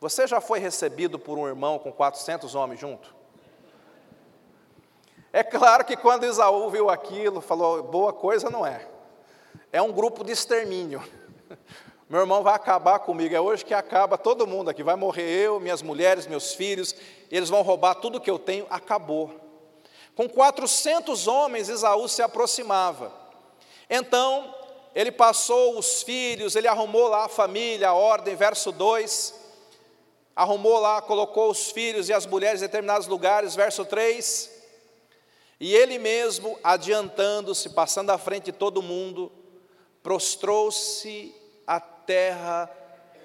você 0.00 0.26
já 0.26 0.40
foi 0.40 0.58
recebido 0.58 1.16
por 1.16 1.38
um 1.38 1.46
irmão 1.46 1.78
com 1.78 1.92
quatrocentos 1.92 2.56
homens 2.56 2.80
junto? 2.80 3.13
É 5.34 5.42
claro 5.42 5.84
que 5.84 5.96
quando 5.96 6.24
Isaú 6.24 6.70
viu 6.70 6.88
aquilo, 6.88 7.40
falou: 7.40 7.82
boa 7.82 8.12
coisa 8.12 8.48
não 8.48 8.64
é. 8.64 8.86
É 9.72 9.82
um 9.82 9.90
grupo 9.90 10.22
de 10.22 10.30
extermínio. 10.30 11.02
Meu 12.08 12.20
irmão 12.20 12.40
vai 12.44 12.54
acabar 12.54 13.00
comigo. 13.00 13.34
É 13.34 13.40
hoje 13.40 13.64
que 13.64 13.74
acaba 13.74 14.16
todo 14.16 14.46
mundo 14.46 14.70
aqui. 14.70 14.84
Vai 14.84 14.94
morrer 14.94 15.28
eu, 15.28 15.58
minhas 15.58 15.82
mulheres, 15.82 16.28
meus 16.28 16.54
filhos. 16.54 16.94
Eles 17.32 17.48
vão 17.48 17.62
roubar 17.62 17.96
tudo 17.96 18.20
que 18.20 18.30
eu 18.30 18.38
tenho. 18.38 18.64
Acabou. 18.70 19.34
Com 20.14 20.28
400 20.28 21.26
homens, 21.26 21.68
Isaú 21.68 22.08
se 22.08 22.22
aproximava. 22.22 23.12
Então, 23.90 24.54
ele 24.94 25.10
passou 25.10 25.76
os 25.76 26.04
filhos, 26.04 26.54
ele 26.54 26.68
arrumou 26.68 27.08
lá 27.08 27.24
a 27.24 27.28
família, 27.28 27.88
a 27.88 27.92
ordem, 27.92 28.36
verso 28.36 28.70
2. 28.70 29.34
Arrumou 30.36 30.78
lá, 30.78 31.02
colocou 31.02 31.50
os 31.50 31.72
filhos 31.72 32.08
e 32.08 32.12
as 32.12 32.24
mulheres 32.24 32.62
em 32.62 32.66
determinados 32.66 33.08
lugares, 33.08 33.56
verso 33.56 33.84
3. 33.84 34.53
E 35.60 35.74
ele 35.74 35.98
mesmo, 35.98 36.58
adiantando-se, 36.62 37.70
passando 37.70 38.10
à 38.10 38.18
frente 38.18 38.46
de 38.46 38.52
todo 38.52 38.82
mundo, 38.82 39.30
prostrou-se 40.02 41.34
à 41.66 41.80
terra 41.80 42.70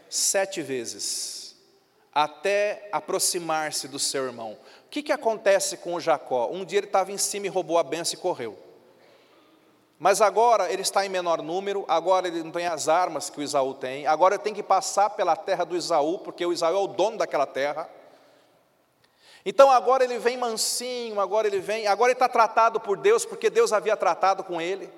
sete 0.10 0.62
vezes, 0.62 1.56
até 2.13 2.88
aproximar-se 2.92 3.88
do 3.88 4.00
seu 4.00 4.26
irmão. 4.26 4.58
O 4.86 4.89
que, 4.89 5.04
que 5.04 5.12
acontece 5.12 5.78
com 5.78 5.94
o 5.94 6.00
Jacó? 6.00 6.50
Um 6.52 6.65
dia 6.65 6.80
ele 6.80 6.88
estava 6.88 7.12
em 7.12 7.18
cima 7.18 7.46
e 7.46 7.50
roubou 7.50 7.78
a 7.78 7.84
benção 7.84 8.18
e 8.18 8.22
correu. 8.22 8.58
Mas 10.00 10.22
agora 10.22 10.72
ele 10.72 10.82
está 10.82 11.06
em 11.06 11.10
menor 11.10 11.42
número, 11.42 11.84
agora 11.88 12.28
ele 12.28 12.42
não 12.42 12.52
tem 12.52 12.65
as 12.65 12.88
armas 12.88 13.30
que 13.30 13.39
o 13.39 13.44
Isaú 13.44 13.74
tem, 13.74 14.08
agora 14.08 14.36
ele 14.36 14.44
tem 14.44 14.54
que 14.54 14.63
passar 14.63 15.10
pela 15.10 15.36
terra 15.36 15.65
do 15.65 15.76
Isaú, 15.76 16.20
porque 16.20 16.46
o 16.46 16.54
Isaú 16.54 16.76
é 16.76 16.80
o 16.80 16.88
dono 16.88 17.18
daquela 17.18 17.46
terra. 17.46 17.89
Então 19.45 19.71
agora 19.71 20.04
ele 20.04 20.19
vem 20.19 20.38
mansinho, 20.38 21.19
agora 21.19 21.47
ele 21.47 21.60
vem, 21.60 21.88
agora 21.88 22.12
ele 22.12 22.15
está 22.15 22.28
tratado 22.28 22.80
por 22.80 22.97
Deus, 22.97 23.25
porque 23.25 23.49
Deus 23.49 23.71
havia 23.71 23.95
tratado 23.95 24.43
com 24.43 24.62
ele. 24.62 24.89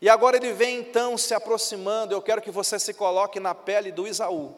E 0.00 0.08
agora 0.08 0.36
ele 0.36 0.52
vem 0.52 0.78
então 0.78 1.18
se 1.18 1.34
aproximando, 1.34 2.14
eu 2.14 2.22
quero 2.22 2.40
que 2.40 2.50
você 2.50 2.78
se 2.78 2.94
coloque 2.94 3.40
na 3.40 3.54
pele 3.54 3.90
do 3.90 4.06
Isaú. 4.06 4.54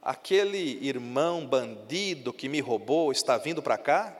Aquele 0.00 0.78
irmão 0.86 1.44
bandido 1.44 2.32
que 2.32 2.48
me 2.48 2.60
roubou 2.60 3.10
está 3.10 3.36
vindo 3.36 3.62
para 3.62 3.76
cá? 3.76 4.16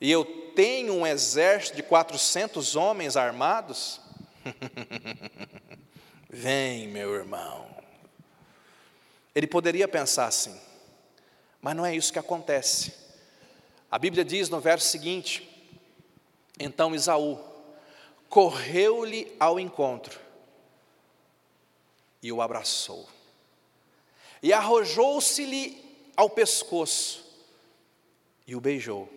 e 0.00 0.10
eu 0.10 0.24
tenho 0.54 0.94
um 0.94 1.06
exército 1.06 1.76
de 1.76 1.82
400 1.82 2.74
homens 2.74 3.16
armados? 3.16 4.00
Vem, 6.30 6.88
meu 6.88 7.14
irmão. 7.14 7.68
Ele 9.34 9.46
poderia 9.46 9.86
pensar 9.86 10.26
assim, 10.26 10.58
mas 11.60 11.76
não 11.76 11.84
é 11.84 11.94
isso 11.94 12.12
que 12.12 12.18
acontece. 12.18 12.94
A 13.90 13.98
Bíblia 13.98 14.24
diz 14.24 14.48
no 14.48 14.60
verso 14.60 14.88
seguinte: 14.88 15.48
Então 16.58 16.94
Isaú 16.94 17.38
correu-lhe 18.28 19.34
ao 19.38 19.58
encontro 19.58 20.18
e 22.22 22.32
o 22.32 22.40
abraçou, 22.40 23.08
e 24.42 24.52
arrojou-se-lhe 24.52 25.84
ao 26.16 26.30
pescoço 26.30 27.24
e 28.46 28.54
o 28.54 28.60
beijou 28.60 29.08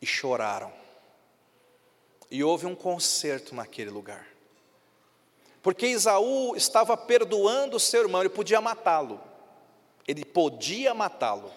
e 0.00 0.06
choraram. 0.06 0.72
E 2.30 2.42
houve 2.42 2.66
um 2.66 2.74
concerto 2.74 3.54
naquele 3.54 3.90
lugar. 3.90 4.26
Porque 5.62 5.86
Isaú 5.86 6.54
estava 6.56 6.96
perdoando 6.96 7.76
o 7.76 7.80
seu 7.80 8.02
irmão, 8.02 8.20
ele 8.20 8.30
podia 8.30 8.60
matá-lo. 8.60 9.20
Ele 10.06 10.24
podia 10.24 10.94
matá-lo. 10.94 11.52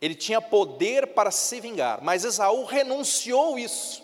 Ele 0.00 0.14
tinha 0.14 0.40
poder 0.40 1.08
para 1.08 1.30
se 1.30 1.60
vingar, 1.60 2.02
mas 2.02 2.24
Esaú 2.24 2.64
renunciou 2.64 3.58
isso. 3.58 4.02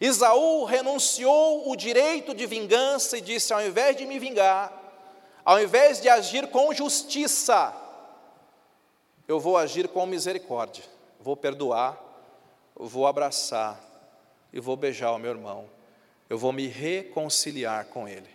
Esaú 0.00 0.64
renunciou 0.64 1.70
o 1.70 1.74
direito 1.74 2.34
de 2.34 2.46
vingança 2.46 3.18
e 3.18 3.20
disse: 3.20 3.52
ao 3.52 3.64
invés 3.64 3.96
de 3.96 4.06
me 4.06 4.18
vingar, 4.18 4.72
ao 5.44 5.60
invés 5.60 6.00
de 6.00 6.08
agir 6.08 6.46
com 6.48 6.72
justiça, 6.74 7.74
eu 9.26 9.40
vou 9.40 9.56
agir 9.56 9.88
com 9.88 10.04
misericórdia, 10.06 10.84
vou 11.18 11.36
perdoar 11.36 12.10
vou 12.86 13.06
abraçar 13.06 13.78
e 14.52 14.60
vou 14.60 14.76
beijar 14.76 15.12
o 15.12 15.18
meu 15.18 15.30
irmão, 15.30 15.68
eu 16.28 16.38
vou 16.38 16.52
me 16.52 16.66
reconciliar 16.66 17.86
com 17.86 18.08
ele. 18.08 18.28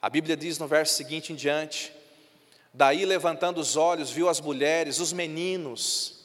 A 0.00 0.08
Bíblia 0.08 0.36
diz 0.36 0.58
no 0.58 0.66
verso 0.66 0.94
seguinte 0.94 1.32
em 1.32 1.36
diante: 1.36 1.92
Daí 2.74 3.06
levantando 3.06 3.60
os 3.60 3.76
olhos, 3.76 4.10
viu 4.10 4.28
as 4.28 4.40
mulheres, 4.40 4.98
os 4.98 5.12
meninos, 5.12 6.24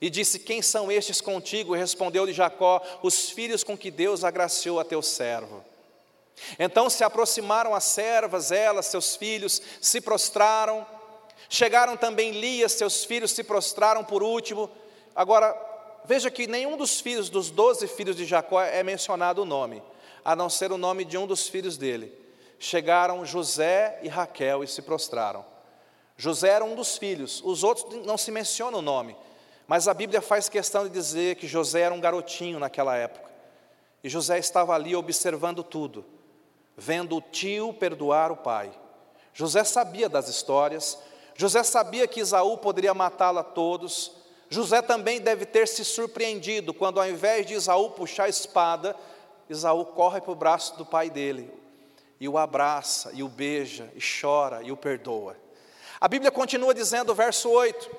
e 0.00 0.08
disse: 0.08 0.38
Quem 0.38 0.62
são 0.62 0.90
estes 0.90 1.20
contigo? 1.20 1.74
Respondeu-lhe 1.74 2.32
Jacó: 2.32 2.80
Os 3.02 3.28
filhos 3.30 3.62
com 3.62 3.76
que 3.76 3.90
Deus 3.90 4.24
agraciou 4.24 4.80
a 4.80 4.84
teu 4.84 5.02
servo. 5.02 5.64
Então 6.56 6.88
se 6.88 7.02
aproximaram 7.02 7.74
as 7.74 7.84
servas, 7.84 8.52
elas, 8.52 8.86
seus 8.86 9.16
filhos, 9.16 9.60
se 9.80 10.00
prostraram. 10.00 10.86
Chegaram 11.50 11.96
também 11.96 12.30
Lia, 12.30 12.68
seus 12.68 13.04
filhos 13.04 13.32
se 13.32 13.42
prostraram 13.42 14.04
por 14.04 14.22
último. 14.22 14.70
Agora, 15.16 15.68
Veja 16.08 16.30
que 16.30 16.46
nenhum 16.46 16.74
dos 16.74 17.02
filhos, 17.02 17.28
dos 17.28 17.50
doze 17.50 17.86
filhos 17.86 18.16
de 18.16 18.24
Jacó, 18.24 18.62
é 18.62 18.82
mencionado 18.82 19.42
o 19.42 19.44
nome, 19.44 19.82
a 20.24 20.34
não 20.34 20.48
ser 20.48 20.72
o 20.72 20.78
nome 20.78 21.04
de 21.04 21.18
um 21.18 21.26
dos 21.26 21.50
filhos 21.50 21.76
dele. 21.76 22.10
Chegaram 22.58 23.26
José 23.26 24.00
e 24.02 24.08
Raquel 24.08 24.64
e 24.64 24.66
se 24.66 24.80
prostraram. 24.80 25.44
José 26.20 26.48
era 26.48 26.64
um 26.64 26.74
dos 26.74 26.98
filhos, 26.98 27.40
os 27.44 27.62
outros 27.62 28.04
não 28.04 28.18
se 28.18 28.32
menciona 28.32 28.76
o 28.76 28.82
nome, 28.82 29.16
mas 29.68 29.86
a 29.86 29.94
Bíblia 29.94 30.20
faz 30.20 30.48
questão 30.48 30.82
de 30.82 30.90
dizer 30.90 31.36
que 31.36 31.46
José 31.46 31.82
era 31.82 31.94
um 31.94 32.00
garotinho 32.00 32.58
naquela 32.58 32.96
época. 32.96 33.30
E 34.02 34.08
José 34.08 34.36
estava 34.36 34.74
ali 34.74 34.96
observando 34.96 35.62
tudo, 35.62 36.04
vendo 36.76 37.16
o 37.16 37.20
tio 37.20 37.72
perdoar 37.72 38.32
o 38.32 38.36
pai. 38.36 38.70
José 39.32 39.62
sabia 39.62 40.08
das 40.08 40.28
histórias, 40.28 40.98
José 41.36 41.62
sabia 41.62 42.08
que 42.08 42.20
Isaú 42.20 42.58
poderia 42.58 42.92
matá-lo 42.92 43.38
a 43.38 43.44
todos, 43.44 44.10
José 44.50 44.82
também 44.82 45.20
deve 45.20 45.46
ter 45.46 45.68
se 45.68 45.84
surpreendido 45.84 46.74
quando, 46.74 46.98
ao 46.98 47.08
invés 47.08 47.46
de 47.46 47.54
Isaú 47.54 47.90
puxar 47.90 48.24
a 48.24 48.28
espada, 48.28 48.96
Isaú 49.48 49.84
corre 49.84 50.20
para 50.20 50.32
o 50.32 50.36
braço 50.36 50.76
do 50.76 50.84
pai 50.84 51.10
dele 51.10 51.48
e 52.20 52.28
o 52.28 52.36
abraça, 52.36 53.12
e 53.14 53.22
o 53.22 53.28
beija, 53.28 53.88
e 53.94 54.00
chora, 54.00 54.62
e 54.62 54.72
o 54.72 54.76
perdoa. 54.76 55.36
A 56.00 56.08
Bíblia 56.08 56.30
continua 56.30 56.74
dizendo, 56.74 57.14
verso 57.14 57.50
8: 57.50 57.90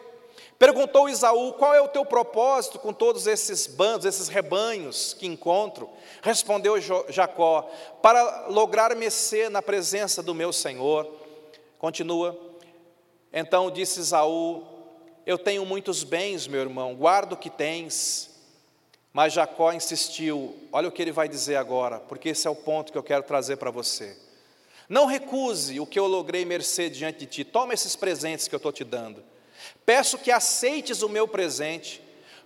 Perguntou 0.57 1.09
Isaú: 1.09 1.53
Qual 1.53 1.73
é 1.73 1.81
o 1.81 1.87
teu 1.87 2.05
propósito 2.05 2.79
com 2.79 2.93
todos 2.93 3.27
esses 3.27 3.67
bandos, 3.67 4.05
esses 4.05 4.27
rebanhos 4.27 5.13
que 5.13 5.27
encontro? 5.27 5.89
Respondeu 6.21 6.75
Jacó: 7.09 7.69
Para 8.01 8.47
lograr 8.47 8.95
mecer 8.95 9.49
na 9.49 9.61
presença 9.61 10.21
do 10.23 10.33
meu 10.33 10.51
senhor. 10.51 11.07
Continua. 11.77 12.37
Então 13.31 13.71
disse 13.71 13.99
Isaú: 13.99 14.79
eu 15.29 15.37
tenho 15.37 15.63
muitos 15.63 16.03
bens, 16.03 16.47
meu 16.47 16.61
irmão, 16.61 16.95
guarda 16.95 17.35
o 17.35 17.37
que 17.37 17.51
tens. 17.51 18.31
Mas 19.13 19.33
Jacó 19.33 19.71
insistiu, 19.71 20.55
olha 20.71 20.87
o 20.87 20.91
que 20.91 21.03
ele 21.03 21.11
vai 21.11 21.29
dizer 21.29 21.55
agora, 21.55 21.99
porque 21.99 22.29
esse 22.29 22.47
é 22.47 22.49
o 22.49 22.55
ponto 22.55 22.91
que 22.91 22.97
eu 22.97 23.03
quero 23.03 23.21
trazer 23.21 23.57
para 23.57 23.69
você. 23.69 24.17
Não 24.89 25.05
recuse 25.05 25.79
o 25.79 25.85
que 25.85 25.99
eu 25.99 26.07
logrei 26.07 26.43
mercê 26.43 26.89
diante 26.89 27.19
de 27.19 27.25
ti, 27.27 27.43
toma 27.43 27.75
esses 27.75 27.95
presentes 27.95 28.47
que 28.47 28.55
eu 28.55 28.57
estou 28.57 28.71
te 28.71 28.83
dando. 28.83 29.23
Peço 29.85 30.17
que 30.17 30.31
aceites 30.31 31.03
o 31.03 31.09
meu 31.09 31.27
presente, 31.27 32.01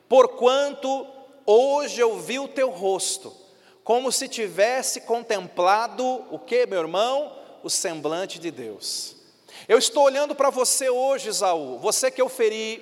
porquanto 0.10 1.08
hoje 1.46 2.02
eu 2.02 2.20
vi 2.20 2.40
o 2.40 2.48
teu 2.48 2.70
rosto, 2.70 3.34
como 3.84 4.12
se 4.12 4.28
tivesse 4.28 5.02
contemplado 5.02 6.06
o 6.30 6.38
que, 6.38 6.66
meu 6.66 6.82
irmão? 6.82 7.34
O 7.64 7.70
semblante 7.70 8.40
de 8.40 8.52
Deus. 8.52 9.16
Eu 9.68 9.78
estou 9.78 10.04
olhando 10.04 10.36
para 10.36 10.50
você 10.50 10.90
hoje, 10.90 11.30
Isaú, 11.30 11.80
você 11.80 12.12
que 12.12 12.22
eu 12.22 12.28
feri, 12.28 12.82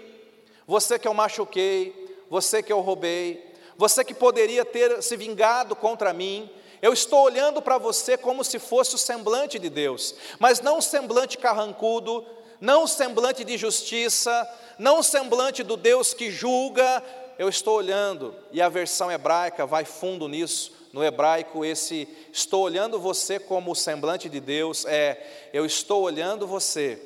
você 0.66 0.98
que 0.98 1.08
eu 1.08 1.14
machuquei, 1.14 2.18
você 2.30 2.64
que 2.64 2.74
eu 2.74 2.80
roubei, 2.80 3.52
você 3.78 4.04
que 4.04 4.14
poderia 4.14 4.64
ter 4.64 5.02
se 5.04 5.18
vingado 5.18 5.76
contra 5.76 6.14
mim. 6.14 6.50
Eu 6.82 6.94
estou 6.94 7.24
olhando 7.24 7.62
para 7.62 7.78
você 7.78 8.18
como 8.18 8.44
se 8.44 8.58
fosse 8.58 8.96
o 8.96 8.98
semblante 8.98 9.60
de 9.60 9.70
Deus, 9.70 10.16
mas 10.40 10.62
não 10.62 10.80
o 10.80 10.82
semblante 10.82 11.38
carrancudo, 11.38 12.26
não 12.60 12.84
o 12.84 12.88
semblante 12.88 13.44
de 13.44 13.58
justiça, 13.58 14.50
não 14.80 15.00
o 15.00 15.04
semblante 15.04 15.62
do 15.62 15.78
Deus 15.78 16.14
que 16.14 16.32
julga. 16.32 17.04
Eu 17.38 17.50
estou 17.50 17.76
olhando, 17.76 18.36
e 18.52 18.62
a 18.62 18.70
versão 18.70 19.12
hebraica 19.12 19.66
vai 19.66 19.86
fundo 19.86 20.28
nisso, 20.28 20.72
no 20.92 21.04
hebraico, 21.04 21.64
esse 21.64 22.08
estou 22.34 22.64
olhando 22.64 23.00
você 23.00 23.40
como 23.40 23.72
o 23.72 23.76
semblante 23.76 24.28
de 24.28 24.40
Deus 24.40 24.86
é 24.86 25.50
eu 25.54 25.66
estou 25.66 26.02
olhando 26.02 26.46
você 26.46 27.02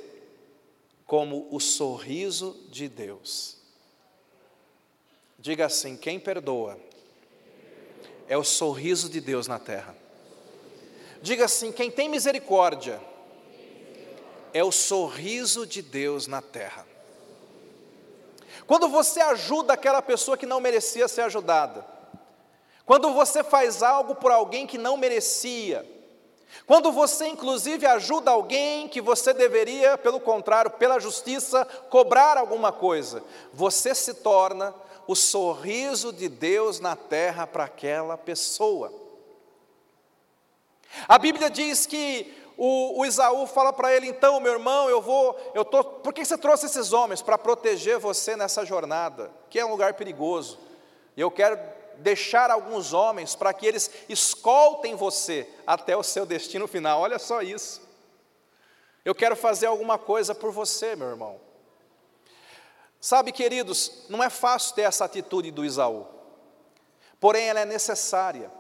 como 1.06 1.48
o 1.52 1.60
sorriso 1.60 2.66
de 2.70 2.90
Deus. 2.90 3.58
Diga 5.38 5.68
assim: 5.68 5.96
quem 5.96 6.20
perdoa 6.20 6.80
é 8.28 8.38
o 8.38 8.44
sorriso 8.44 9.10
de 9.10 9.22
Deus 9.22 9.48
na 9.48 9.60
terra. 9.60 9.96
Diga 11.22 11.46
assim: 11.46 11.72
quem 11.72 11.90
tem 11.90 12.10
misericórdia 12.10 13.00
é 14.54 14.64
o 14.64 14.72
sorriso 14.72 15.66
de 15.66 15.82
Deus 15.82 16.28
na 16.28 16.42
terra. 16.42 16.86
Quando 18.66 18.88
você 18.88 19.22
ajuda 19.22 19.74
aquela 19.74 20.02
pessoa 20.02 20.38
que 20.38 20.46
não 20.46 20.60
merecia 20.60 21.08
ser 21.08 21.22
ajudada, 21.22 21.86
quando 22.86 23.14
você 23.14 23.44
faz 23.44 23.84
algo 23.84 24.16
por 24.16 24.32
alguém 24.32 24.66
que 24.66 24.78
não 24.78 24.98
merecia, 24.98 25.86
quando 26.66 26.92
você, 26.92 27.28
inclusive, 27.28 27.86
ajuda 27.86 28.32
alguém 28.32 28.88
que 28.88 29.02
você 29.02 29.34
deveria, 29.34 29.98
pelo 29.98 30.20
contrário, 30.20 30.72
pela 30.72 31.00
justiça, 31.00 31.66
cobrar 31.90 32.38
alguma 32.38 32.72
coisa, 32.72 33.24
você 33.54 33.94
se 33.94 34.16
torna 34.16 34.74
o 35.08 35.16
sorriso 35.16 36.12
de 36.12 36.28
Deus 36.28 36.80
na 36.80 36.96
terra 36.96 37.46
para 37.46 37.66
aquela 37.66 38.18
pessoa. 38.18 38.92
A 41.08 41.18
Bíblia 41.18 41.50
diz 41.50 41.86
que 41.86 42.34
o, 42.58 43.00
o 43.00 43.06
Isaú 43.06 43.46
fala 43.48 43.74
para 43.74 43.94
ele: 43.94 44.08
então, 44.08 44.40
meu 44.40 44.54
irmão, 44.54 44.90
eu 44.90 45.02
vou, 45.02 45.38
eu 45.54 45.66
tô, 45.66 45.84
por 45.84 46.14
que 46.14 46.24
você 46.24 46.38
trouxe 46.38 46.66
esses 46.66 46.94
homens? 46.94 47.22
Para 47.22 47.38
proteger 47.38 48.00
você 48.00 48.36
nessa 48.36 48.66
jornada, 48.66 49.32
que 49.50 49.60
é 49.60 49.66
um 49.66 49.72
lugar 49.72 49.94
perigoso. 49.94 50.60
E 51.16 51.22
eu 51.22 51.30
quero 51.30 51.60
deixar 51.98 52.52
alguns 52.52 52.94
homens 52.94 53.36
para 53.36 53.54
que 53.54 53.66
eles 53.66 53.90
escoltem 54.10 54.96
você 54.96 55.48
até 55.66 55.96
o 55.96 56.04
seu 56.04 56.26
destino 56.26 56.68
final. 56.68 57.02
Olha 57.02 57.20
só 57.20 57.42
isso. 57.42 57.82
Eu 59.04 59.14
quero 59.14 59.36
fazer 59.36 59.68
alguma 59.68 59.98
coisa 59.98 60.34
por 60.34 60.52
você, 60.52 60.96
meu 60.96 61.08
irmão. 61.08 61.45
Sabe, 63.00 63.32
queridos, 63.32 64.06
não 64.10 64.24
é 64.24 64.30
fácil 64.30 64.76
ter 64.76 64.84
essa 64.84 65.06
atitude 65.06 65.52
do 65.52 65.64
Isaú. 65.64 66.08
porém 67.20 67.48
ela 67.48 67.62
é 67.62 67.66
necessária. 67.66 68.52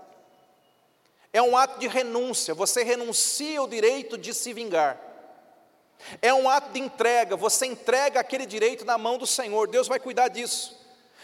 É 1.31 1.41
um 1.41 1.57
ato 1.57 1.79
de 1.79 1.87
renúncia, 1.87 2.53
você 2.53 2.83
renuncia 2.83 3.61
o 3.61 3.67
direito 3.67 4.17
de 4.17 4.33
se 4.33 4.53
vingar. 4.53 4.99
É 6.21 6.33
um 6.33 6.49
ato 6.49 6.71
de 6.71 6.79
entrega, 6.79 7.35
você 7.35 7.65
entrega 7.65 8.19
aquele 8.19 8.45
direito 8.45 8.85
na 8.85 8.97
mão 8.97 9.17
do 9.17 9.27
Senhor, 9.27 9.67
Deus 9.67 9.87
vai 9.87 9.99
cuidar 9.99 10.29
disso. 10.29 10.79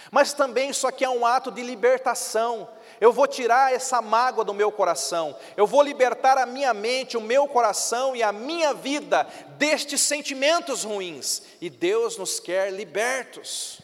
Mas 0.09 0.33
também 0.33 0.69
isso 0.69 0.87
aqui 0.87 1.05
é 1.05 1.09
um 1.09 1.25
ato 1.25 1.51
de 1.51 1.61
libertação. 1.61 2.67
Eu 3.01 3.11
vou 3.11 3.25
tirar 3.25 3.73
essa 3.73 3.99
mágoa 3.99 4.45
do 4.45 4.53
meu 4.53 4.71
coração, 4.71 5.35
eu 5.57 5.65
vou 5.65 5.81
libertar 5.81 6.37
a 6.37 6.45
minha 6.45 6.71
mente, 6.71 7.17
o 7.17 7.21
meu 7.21 7.47
coração 7.47 8.15
e 8.15 8.21
a 8.21 8.31
minha 8.31 8.75
vida 8.75 9.27
destes 9.57 10.01
sentimentos 10.01 10.83
ruins, 10.83 11.41
e 11.59 11.67
Deus 11.67 12.15
nos 12.15 12.39
quer 12.39 12.71
libertos. 12.71 13.81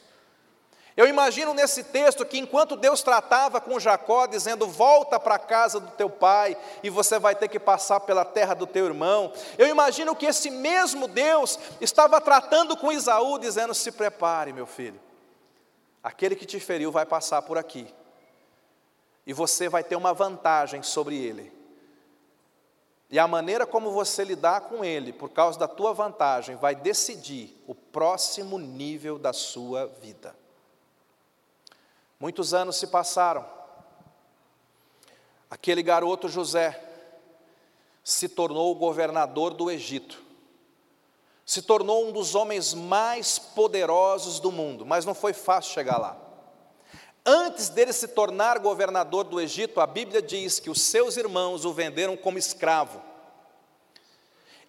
Eu 0.95 1.07
imagino 1.07 1.51
nesse 1.51 1.83
texto 1.83 2.25
que 2.25 2.37
enquanto 2.37 2.75
Deus 2.75 3.01
tratava 3.01 3.59
com 3.59 3.79
Jacó, 3.79 4.27
dizendo: 4.27 4.67
Volta 4.67 5.19
para 5.19 5.35
a 5.35 5.39
casa 5.39 5.79
do 5.79 5.91
teu 5.91 6.11
pai, 6.11 6.55
e 6.83 6.89
você 6.89 7.17
vai 7.17 7.35
ter 7.35 7.47
que 7.47 7.59
passar 7.59 7.99
pela 8.01 8.23
terra 8.23 8.53
do 8.53 8.67
teu 8.67 8.85
irmão. 8.85 9.33
Eu 9.57 9.67
imagino 9.67 10.15
que 10.15 10.27
esse 10.27 10.51
mesmo 10.51 11.07
Deus 11.07 11.57
estava 11.81 12.21
tratando 12.21 12.77
com 12.77 12.91
Isaú, 12.91 13.39
dizendo: 13.39 13.73
Se 13.73 13.91
prepare, 13.91 14.53
meu 14.53 14.67
filho, 14.67 14.99
aquele 16.03 16.35
que 16.35 16.45
te 16.45 16.59
feriu 16.59 16.91
vai 16.91 17.05
passar 17.05 17.43
por 17.43 17.59
aqui, 17.59 17.93
e 19.27 19.33
você 19.33 19.67
vai 19.67 19.83
ter 19.83 19.97
uma 19.97 20.13
vantagem 20.13 20.81
sobre 20.81 21.17
ele. 21.17 21.51
E 23.09 23.19
a 23.19 23.27
maneira 23.27 23.67
como 23.67 23.91
você 23.91 24.23
lidar 24.23 24.61
com 24.61 24.85
ele, 24.85 25.11
por 25.11 25.29
causa 25.29 25.59
da 25.59 25.67
tua 25.67 25.93
vantagem, 25.93 26.55
vai 26.55 26.73
decidir 26.73 27.61
o 27.67 27.75
próximo 27.75 28.57
nível 28.57 29.19
da 29.19 29.33
sua 29.33 29.85
vida. 29.85 30.33
Muitos 32.17 32.53
anos 32.53 32.77
se 32.77 32.87
passaram. 32.87 33.45
Aquele 35.49 35.83
garoto 35.83 36.29
José 36.29 36.81
se 38.01 38.29
tornou 38.29 38.71
o 38.71 38.75
governador 38.75 39.53
do 39.53 39.69
Egito. 39.69 40.23
Se 41.45 41.61
tornou 41.61 42.07
um 42.07 42.13
dos 42.13 42.33
homens 42.33 42.73
mais 42.73 43.37
poderosos 43.37 44.39
do 44.39 44.53
mundo, 44.53 44.85
mas 44.85 45.03
não 45.03 45.13
foi 45.13 45.33
fácil 45.33 45.73
chegar 45.73 45.97
lá. 45.97 46.26
Antes 47.29 47.67
dele 47.67 47.91
se 47.91 48.07
tornar 48.07 48.57
governador 48.57 49.25
do 49.25 49.41
Egito, 49.41 49.81
a 49.81 49.85
Bíblia 49.85 50.21
diz 50.21 50.61
que 50.61 50.69
os 50.69 50.81
seus 50.81 51.17
irmãos 51.17 51.65
o 51.65 51.73
venderam 51.73 52.15
como 52.15 52.37
escravo. 52.37 53.01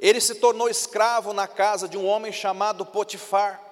Ele 0.00 0.20
se 0.20 0.34
tornou 0.34 0.68
escravo 0.68 1.32
na 1.32 1.46
casa 1.46 1.86
de 1.86 1.96
um 1.96 2.04
homem 2.04 2.32
chamado 2.32 2.84
Potifar. 2.84 3.62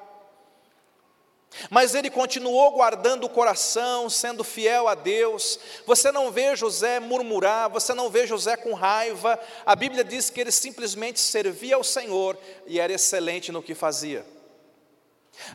Mas 1.69 1.97
ele 1.97 2.11
continuou 2.11 2.71
guardando 2.71 3.25
o 3.25 3.29
coração, 3.29 4.09
sendo 4.09 4.45
fiel 4.45 4.87
a 4.87 4.95
Deus. 4.95 5.59
Você 5.85 6.13
não 6.13 6.31
vê 6.31 6.55
José 6.55 7.01
murmurar, 7.01 7.69
você 7.69 7.93
não 7.93 8.09
vê 8.09 8.25
José 8.25 8.57
com 8.57 8.73
raiva. 8.73 9.37
A 9.65 9.75
Bíblia 9.75 10.05
diz 10.05 10.31
que 10.31 10.41
ele 10.41 10.53
simplesmente 10.53 11.19
servia 11.19 11.75
ao 11.75 11.83
Senhor 11.83 12.39
e 12.69 12.79
era 12.79 12.93
excelente 12.93 13.51
no 13.51 13.65
que 13.65 13.75
fazia. 13.75 14.25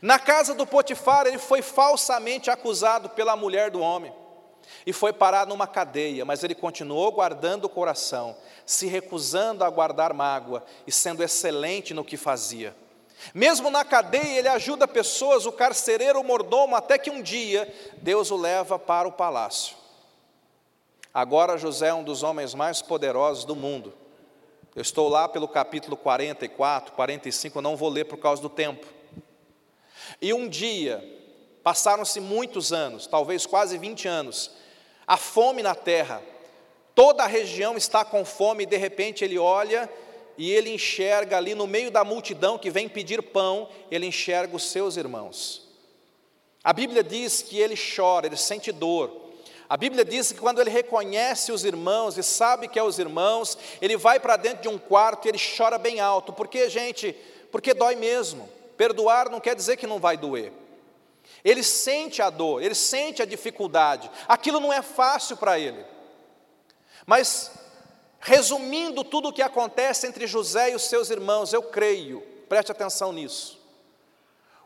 Na 0.02 0.20
casa 0.20 0.54
do 0.54 0.66
Potifar, 0.66 1.28
ele 1.28 1.38
foi 1.38 1.62
falsamente 1.62 2.50
acusado 2.50 3.10
pela 3.10 3.36
mulher 3.36 3.72
do 3.72 3.80
homem 3.80 4.14
e 4.86 4.94
foi 4.94 5.12
parar 5.12 5.46
numa 5.48 5.68
cadeia, 5.68 6.26
mas 6.26 6.44
ele 6.44 6.56
continuou 6.56 7.12
guardando 7.12 7.66
o 7.66 7.70
coração, 7.70 8.36
se 8.66 8.88
recusando 8.88 9.64
a 9.64 9.70
guardar 9.70 10.14
mágoa 10.14 10.64
e 10.86 10.92
sendo 10.92 11.24
excelente 11.24 11.94
no 11.94 12.06
que 12.06 12.18
fazia. 12.18 12.76
Mesmo 13.34 13.70
na 13.70 13.86
cadeia, 13.86 14.40
ele 14.40 14.48
ajuda 14.48 14.88
pessoas, 14.88 15.46
o 15.46 15.52
carcereiro, 15.52 16.20
o 16.20 16.24
mordomo, 16.24 16.76
até 16.76 16.98
que 16.98 17.12
um 17.12 17.22
dia 17.22 17.72
Deus 17.98 18.32
o 18.32 18.38
leva 18.38 18.80
para 18.80 19.08
o 19.08 19.12
palácio. 19.12 19.76
Agora 21.14 21.58
José 21.58 21.90
é 21.90 21.94
um 21.94 22.04
dos 22.04 22.24
homens 22.24 22.56
mais 22.56 22.82
poderosos 22.82 23.46
do 23.46 23.56
mundo. 23.56 23.94
Eu 24.76 24.82
estou 24.82 25.10
lá 25.10 25.28
pelo 25.28 25.48
capítulo 25.48 25.98
44, 25.98 26.94
45, 26.94 27.58
eu 27.58 27.62
não 27.62 27.76
vou 27.76 27.90
ler 27.90 28.06
por 28.06 28.18
causa 28.18 28.42
do 28.42 28.50
tempo. 28.50 28.88
E 30.22 30.34
um 30.34 30.48
dia, 30.48 31.04
passaram-se 31.64 32.20
muitos 32.20 32.72
anos, 32.72 33.08
talvez 33.08 33.46
quase 33.46 33.78
20 33.78 34.08
anos, 34.08 34.52
a 35.08 35.18
fome 35.18 35.64
na 35.64 35.74
terra, 35.74 36.22
toda 36.94 37.24
a 37.24 37.28
região 37.28 37.76
está 37.76 38.06
com 38.06 38.24
fome, 38.24 38.64
e 38.64 38.68
de 38.68 38.78
repente 38.78 39.24
ele 39.24 39.40
olha 39.40 39.90
e 40.38 40.52
ele 40.52 40.70
enxerga 40.70 41.38
ali 41.38 41.56
no 41.56 41.68
meio 41.68 41.92
da 41.92 42.04
multidão 42.04 42.58
que 42.58 42.70
vem 42.70 42.88
pedir 42.88 43.22
pão, 43.22 43.68
ele 43.90 44.06
enxerga 44.06 44.56
os 44.56 44.64
seus 44.64 44.96
irmãos. 44.96 45.68
A 46.64 46.72
Bíblia 46.72 47.04
diz 47.04 47.42
que 47.42 47.58
ele 47.60 47.76
chora, 47.76 48.28
ele 48.28 48.38
sente 48.38 48.72
dor. 48.72 49.20
A 49.68 49.76
Bíblia 49.76 50.06
diz 50.06 50.32
que 50.32 50.40
quando 50.40 50.62
ele 50.62 50.70
reconhece 50.70 51.52
os 51.52 51.66
irmãos 51.66 52.18
e 52.18 52.24
sabe 52.24 52.68
que 52.68 52.78
é 52.78 52.84
os 52.84 53.00
irmãos, 53.00 53.58
ele 53.82 53.98
vai 53.98 54.20
para 54.20 54.36
dentro 54.36 54.62
de 54.62 54.68
um 54.68 54.78
quarto 54.78 55.26
e 55.26 55.30
ele 55.30 55.40
chora 55.58 55.78
bem 55.78 56.00
alto. 56.00 56.34
Porque, 56.34 56.70
gente, 56.70 57.16
porque 57.52 57.74
dói 57.74 57.96
mesmo. 57.96 58.48
Perdoar 58.82 59.30
não 59.30 59.40
quer 59.40 59.56
dizer 59.56 59.78
que 59.78 59.86
não 59.86 60.00
vai 60.00 60.18
doer. 60.18 60.52
Ele 61.44 61.62
sente 61.62 62.22
a 62.22 62.30
dor, 62.30 62.64
ele 62.64 62.74
sente 62.74 63.22
a 63.22 63.26
dificuldade. 63.26 64.10
Aquilo 64.28 64.60
não 64.60 64.74
é 64.74 64.82
fácil 64.82 65.38
para 65.38 65.60
ele. 65.60 65.86
Mas 67.06 67.52
Resumindo 68.22 69.04
tudo 69.04 69.30
o 69.30 69.34
que 69.34 69.42
acontece 69.42 70.06
entre 70.06 70.28
José 70.28 70.72
e 70.72 70.76
os 70.76 70.84
seus 70.84 71.10
irmãos, 71.10 71.52
eu 71.52 71.64
creio, 71.64 72.22
preste 72.48 72.72
atenção 72.72 73.12
nisso. 73.12 73.60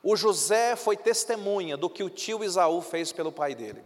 O 0.04 0.17
José 0.17 0.75
foi 0.75 0.97
testemunha 0.97 1.78
do 1.78 1.89
que 1.89 2.04
o 2.04 2.10
tio 2.10 2.43
Isaú 2.43 2.82
fez 2.82 3.13
pelo 3.13 3.32
pai 3.32 3.56
dele. 3.56 3.82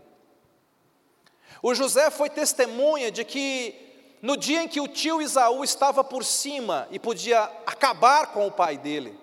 O 1.61 1.75
José 1.75 2.09
foi 2.09 2.31
testemunha 2.31 3.11
de 3.11 3.23
que 3.23 4.17
no 4.23 4.35
dia 4.35 4.63
em 4.63 4.67
que 4.67 4.81
o 4.81 4.87
tio 4.87 5.21
Isaú 5.21 5.63
estava 5.63 6.03
por 6.03 6.25
cima 6.25 6.87
e 6.89 6.97
podia 6.97 7.43
acabar 7.67 8.33
com 8.33 8.47
o 8.47 8.51
pai 8.51 8.75
dele, 8.75 9.15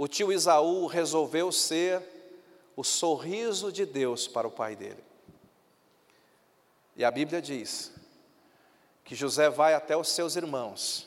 o 0.00 0.08
tio 0.08 0.32
Isaú 0.32 0.86
resolveu 0.86 1.52
ser 1.52 2.02
o 2.74 2.82
sorriso 2.82 3.70
de 3.70 3.84
Deus 3.84 4.26
para 4.26 4.48
o 4.48 4.50
pai 4.50 4.74
dele. 4.74 5.04
E 6.96 7.04
a 7.04 7.10
Bíblia 7.10 7.42
diz 7.42 7.92
que 9.04 9.14
José 9.14 9.50
vai 9.50 9.74
até 9.74 9.94
os 9.94 10.08
seus 10.08 10.36
irmãos 10.36 11.06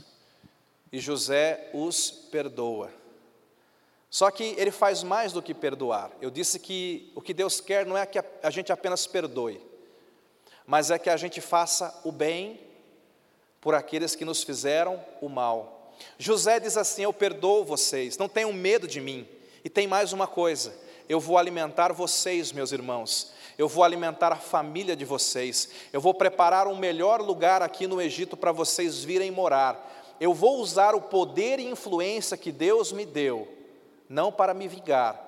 e 0.92 1.00
José 1.00 1.72
os 1.74 2.12
perdoa. 2.12 2.92
Só 4.12 4.30
que 4.30 4.54
ele 4.60 4.70
faz 4.70 5.02
mais 5.02 5.34
do 5.34 5.42
que 5.42 5.56
perdoar. 5.56 6.12
Eu 6.22 6.30
disse 6.30 6.60
que 6.60 7.12
o 7.16 7.22
que 7.22 7.34
Deus 7.34 7.60
quer 7.60 7.88
não 7.88 7.98
é 7.98 8.06
que 8.06 8.24
a 8.44 8.50
gente 8.52 8.72
apenas 8.72 9.08
perdoe, 9.08 9.60
mas 10.68 10.92
é 10.92 11.00
que 11.00 11.10
a 11.10 11.18
gente 11.18 11.42
faça 11.42 12.00
o 12.04 12.12
bem 12.12 12.62
por 13.60 13.74
aqueles 13.74 14.16
que 14.16 14.24
nos 14.24 14.44
fizeram 14.44 15.04
o 15.20 15.28
mal. 15.28 15.73
José 16.18 16.60
diz 16.60 16.78
assim: 16.78 17.04
Eu 17.04 17.14
perdoo 17.14 17.64
vocês, 17.64 18.18
não 18.18 18.30
tenham 18.30 18.54
medo 18.54 18.88
de 18.88 19.00
mim. 19.02 19.28
E 19.64 19.70
tem 19.70 19.88
mais 19.88 20.14
uma 20.14 20.28
coisa: 20.28 20.74
eu 21.08 21.20
vou 21.20 21.38
alimentar 21.38 21.92
vocês, 21.92 22.52
meus 22.52 22.72
irmãos, 22.72 23.32
eu 23.58 23.68
vou 23.68 23.84
alimentar 23.84 24.32
a 24.32 24.38
família 24.38 24.96
de 24.96 25.06
vocês, 25.06 25.70
eu 25.92 26.00
vou 26.00 26.14
preparar 26.14 26.68
um 26.68 26.78
melhor 26.78 27.22
lugar 27.22 27.62
aqui 27.62 27.88
no 27.88 28.02
Egito 28.02 28.38
para 28.38 28.52
vocês 28.52 29.04
virem 29.04 29.32
morar. 29.32 29.92
Eu 30.20 30.34
vou 30.34 30.60
usar 30.60 30.96
o 30.96 31.02
poder 31.02 31.60
e 31.60 31.66
influência 31.66 32.38
que 32.38 32.52
Deus 32.52 32.92
me 32.92 33.06
deu, 33.06 33.48
não 34.08 34.32
para 34.32 34.54
me 34.54 34.68
vingar, 34.68 35.20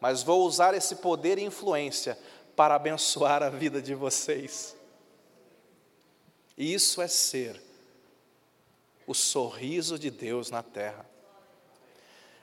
mas 0.00 0.22
vou 0.22 0.44
usar 0.44 0.74
esse 0.74 0.96
poder 0.96 1.38
e 1.38 1.44
influência 1.44 2.18
para 2.56 2.74
abençoar 2.74 3.42
a 3.42 3.50
vida 3.50 3.80
de 3.80 3.94
vocês. 3.94 4.74
Isso 6.56 7.02
é 7.02 7.06
ser 7.06 7.65
o 9.06 9.14
sorriso 9.14 9.98
de 9.98 10.10
Deus 10.10 10.50
na 10.50 10.62
terra. 10.62 11.06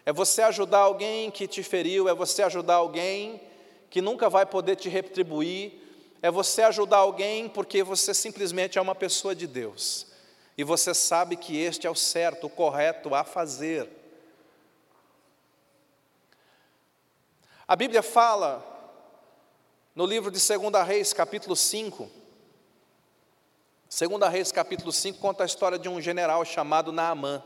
É 0.06 0.12
você 0.12 0.42
ajudar 0.42 0.80
alguém 0.80 1.32
que 1.32 1.48
te 1.48 1.64
feriu, 1.64 2.10
é 2.10 2.14
você 2.14 2.44
ajudar 2.44 2.76
alguém 2.76 3.42
que 3.90 4.02
nunca 4.02 4.30
vai 4.30 4.46
poder 4.46 4.76
te 4.76 4.90
retribuir, 4.90 5.74
é 6.22 6.32
você 6.32 6.62
ajudar 6.64 6.98
alguém 6.98 7.48
porque 7.48 7.84
você 7.84 8.14
simplesmente 8.14 8.78
é 8.78 8.82
uma 8.82 8.96
pessoa 8.96 9.36
de 9.36 9.46
Deus. 9.46 10.08
E 10.58 10.64
você 10.64 10.94
sabe 10.94 11.36
que 11.36 11.58
este 11.58 11.88
é 11.88 11.90
o 11.90 11.96
certo, 11.96 12.48
o 12.48 12.50
correto 12.50 13.14
a 13.14 13.24
fazer. 13.24 13.90
A 17.68 17.76
Bíblia 17.76 18.04
fala 18.04 18.64
no 19.96 20.06
livro 20.06 20.30
de 20.30 20.40
2 20.40 20.86
Reis, 20.86 21.14
capítulo 21.14 21.56
5. 21.56 22.23
2 23.96 24.28
Reis, 24.32 24.52
capítulo 24.52 24.92
5, 24.92 25.20
conta 25.20 25.44
a 25.44 25.46
história 25.46 25.78
de 25.78 25.88
um 25.88 26.02
general 26.02 26.44
chamado 26.44 26.92
Naamã. 26.92 27.44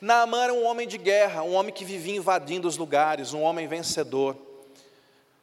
Naamã 0.00 0.44
era 0.44 0.54
um 0.54 0.64
homem 0.64 0.88
de 0.88 0.96
guerra, 0.96 1.42
um 1.42 1.52
homem 1.52 1.70
que 1.70 1.84
vivia 1.84 2.16
invadindo 2.16 2.66
os 2.66 2.78
lugares, 2.78 3.34
um 3.34 3.42
homem 3.42 3.68
vencedor. 3.68 4.34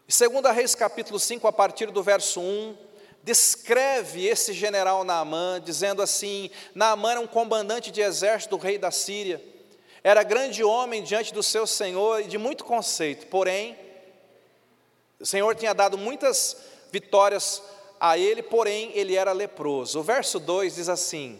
E 0.07 0.27
2 0.27 0.55
Reis 0.55 0.73
capítulo 0.73 1.19
5, 1.19 1.47
a 1.47 1.53
partir 1.53 1.91
do 1.91 2.01
verso 2.01 2.41
1, 2.41 2.75
descreve 3.21 4.25
esse 4.25 4.51
general 4.51 5.03
Naamã, 5.03 5.62
dizendo 5.63 6.01
assim: 6.01 6.49
Naamã 6.73 7.12
era 7.12 7.21
um 7.21 7.27
comandante 7.27 7.91
de 7.91 8.01
exército 8.01 8.57
do 8.57 8.62
rei 8.62 8.79
da 8.79 8.89
Síria, 8.89 9.39
era 10.03 10.23
grande 10.23 10.63
homem 10.63 11.03
diante 11.03 11.31
do 11.31 11.43
seu 11.43 11.67
senhor 11.67 12.21
e 12.21 12.27
de 12.27 12.39
muito 12.39 12.65
conceito, 12.65 13.27
porém, 13.27 13.77
o 15.19 15.25
Senhor 15.27 15.53
tinha 15.53 15.75
dado 15.75 15.95
muitas 15.95 16.57
vitórias 16.91 17.62
a 17.99 18.17
ele, 18.17 18.41
porém 18.41 18.91
ele 18.93 19.15
era 19.15 19.31
leproso. 19.31 19.99
O 19.99 20.03
verso 20.03 20.39
2 20.39 20.75
diz 20.75 20.89
assim: 20.89 21.39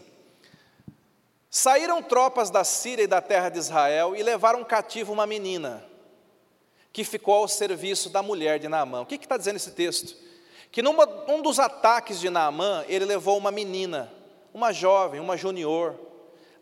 Saíram 1.48 2.02
tropas 2.02 2.50
da 2.50 2.62
Síria 2.62 3.04
e 3.04 3.08
da 3.08 3.20
terra 3.20 3.48
de 3.48 3.58
Israel 3.58 4.14
e 4.14 4.22
levaram 4.22 4.62
cativo 4.64 5.12
uma 5.12 5.26
menina, 5.26 5.84
que 6.92 7.02
ficou 7.02 7.34
ao 7.34 7.48
serviço 7.48 8.10
da 8.10 8.22
mulher 8.22 8.58
de 8.58 8.68
Naamã. 8.68 9.00
O 9.00 9.06
que 9.06 9.16
está 9.16 9.36
dizendo 9.36 9.56
esse 9.56 9.70
texto? 9.72 10.16
Que 10.70 10.82
num 10.82 10.96
um 11.26 11.42
dos 11.42 11.58
ataques 11.58 12.20
de 12.20 12.30
Naamã, 12.30 12.84
ele 12.88 13.04
levou 13.04 13.36
uma 13.36 13.50
menina, 13.50 14.12
uma 14.54 14.72
jovem, 14.72 15.20
uma 15.20 15.36
junior, 15.36 15.96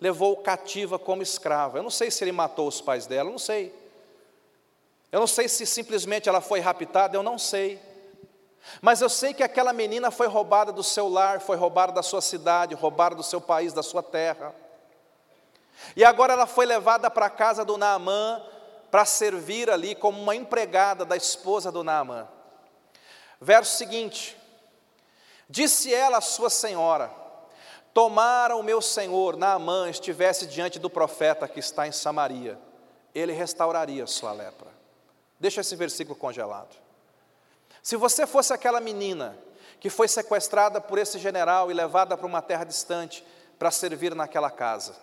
levou 0.00 0.36
cativa 0.36 0.98
como 0.98 1.22
escrava. 1.22 1.78
Eu 1.78 1.82
não 1.82 1.90
sei 1.90 2.10
se 2.10 2.24
ele 2.24 2.32
matou 2.32 2.66
os 2.68 2.80
pais 2.80 3.06
dela, 3.06 3.28
eu 3.28 3.32
não 3.32 3.38
sei. 3.38 3.74
Eu 5.10 5.20
não 5.20 5.26
sei 5.26 5.48
se 5.48 5.66
simplesmente 5.66 6.28
ela 6.28 6.40
foi 6.40 6.60
raptada, 6.60 7.16
eu 7.16 7.22
não 7.22 7.38
sei. 7.38 7.80
Mas 8.80 9.00
eu 9.00 9.08
sei 9.08 9.34
que 9.34 9.42
aquela 9.42 9.72
menina 9.72 10.10
foi 10.10 10.26
roubada 10.26 10.72
do 10.72 10.82
seu 10.82 11.08
lar, 11.08 11.40
foi 11.40 11.56
roubada 11.56 11.92
da 11.92 12.02
sua 12.02 12.20
cidade, 12.20 12.74
roubada 12.74 13.14
do 13.14 13.22
seu 13.22 13.40
país, 13.40 13.72
da 13.72 13.82
sua 13.82 14.02
terra. 14.02 14.54
E 15.96 16.04
agora 16.04 16.32
ela 16.32 16.46
foi 16.46 16.66
levada 16.66 17.10
para 17.10 17.26
a 17.26 17.30
casa 17.30 17.64
do 17.64 17.76
Naamã 17.76 18.42
para 18.90 19.04
servir 19.04 19.70
ali 19.70 19.94
como 19.94 20.20
uma 20.20 20.34
empregada 20.34 21.04
da 21.04 21.16
esposa 21.16 21.70
do 21.70 21.84
Naamã. 21.84 22.28
Verso 23.40 23.76
seguinte: 23.76 24.36
Disse 25.48 25.92
ela 25.92 26.18
à 26.18 26.22
sua 26.22 26.50
senhora: 26.50 27.10
Tomara 27.94 28.56
o 28.56 28.62
meu 28.62 28.80
senhor 28.82 29.36
Naamã 29.36 29.88
estivesse 29.88 30.46
diante 30.46 30.78
do 30.78 30.90
profeta 30.90 31.48
que 31.48 31.60
está 31.60 31.86
em 31.86 31.92
Samaria, 31.92 32.58
ele 33.14 33.32
restauraria 33.32 34.06
sua 34.06 34.32
lepra. 34.32 34.68
Deixa 35.40 35.60
esse 35.60 35.76
versículo 35.76 36.16
congelado. 36.16 36.87
Se 37.82 37.96
você 37.96 38.26
fosse 38.26 38.52
aquela 38.52 38.80
menina 38.80 39.38
que 39.80 39.88
foi 39.88 40.08
sequestrada 40.08 40.80
por 40.80 40.98
esse 40.98 41.18
general 41.18 41.70
e 41.70 41.74
levada 41.74 42.16
para 42.16 42.26
uma 42.26 42.42
terra 42.42 42.64
distante 42.64 43.24
para 43.58 43.70
servir 43.70 44.14
naquela 44.14 44.50
casa, 44.50 44.94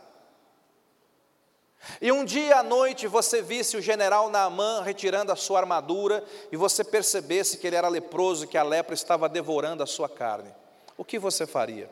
e 2.02 2.12
um 2.12 2.26
dia 2.26 2.58
à 2.58 2.64
noite 2.64 3.08
você 3.08 3.42
visse 3.42 3.78
o 3.78 3.82
general 3.82 4.30
Naamã 4.30 4.82
retirando 4.82 5.32
a 5.32 5.36
sua 5.36 5.60
armadura 5.60 6.24
e 6.52 6.58
você 6.58 6.84
percebesse 6.84 7.58
que 7.58 7.68
ele 7.68 7.76
era 7.76 7.88
leproso, 7.88 8.48
que 8.48 8.58
a 8.58 8.64
lepra 8.64 8.94
estava 8.94 9.30
devorando 9.30 9.84
a 9.84 9.86
sua 9.86 10.10
carne, 10.10 10.54
o 10.98 11.06
que 11.06 11.20
você 11.20 11.46
faria? 11.46 11.90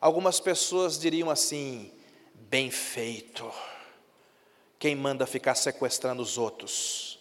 Algumas 0.00 0.38
pessoas 0.38 0.98
diriam 0.98 1.30
assim: 1.30 1.92
bem 2.34 2.70
feito, 2.70 3.50
quem 4.78 4.94
manda 4.94 5.26
ficar 5.26 5.54
sequestrando 5.54 6.22
os 6.22 6.38
outros? 6.38 7.13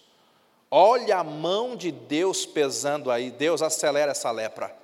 Olha 0.76 1.18
a 1.18 1.24
mão 1.24 1.76
de 1.76 1.92
Deus 1.92 2.48
pesando 2.48 3.12
aí, 3.12 3.30
Deus 3.30 3.62
acelera 3.62 4.10
essa 4.10 4.32
lepra, 4.32 4.76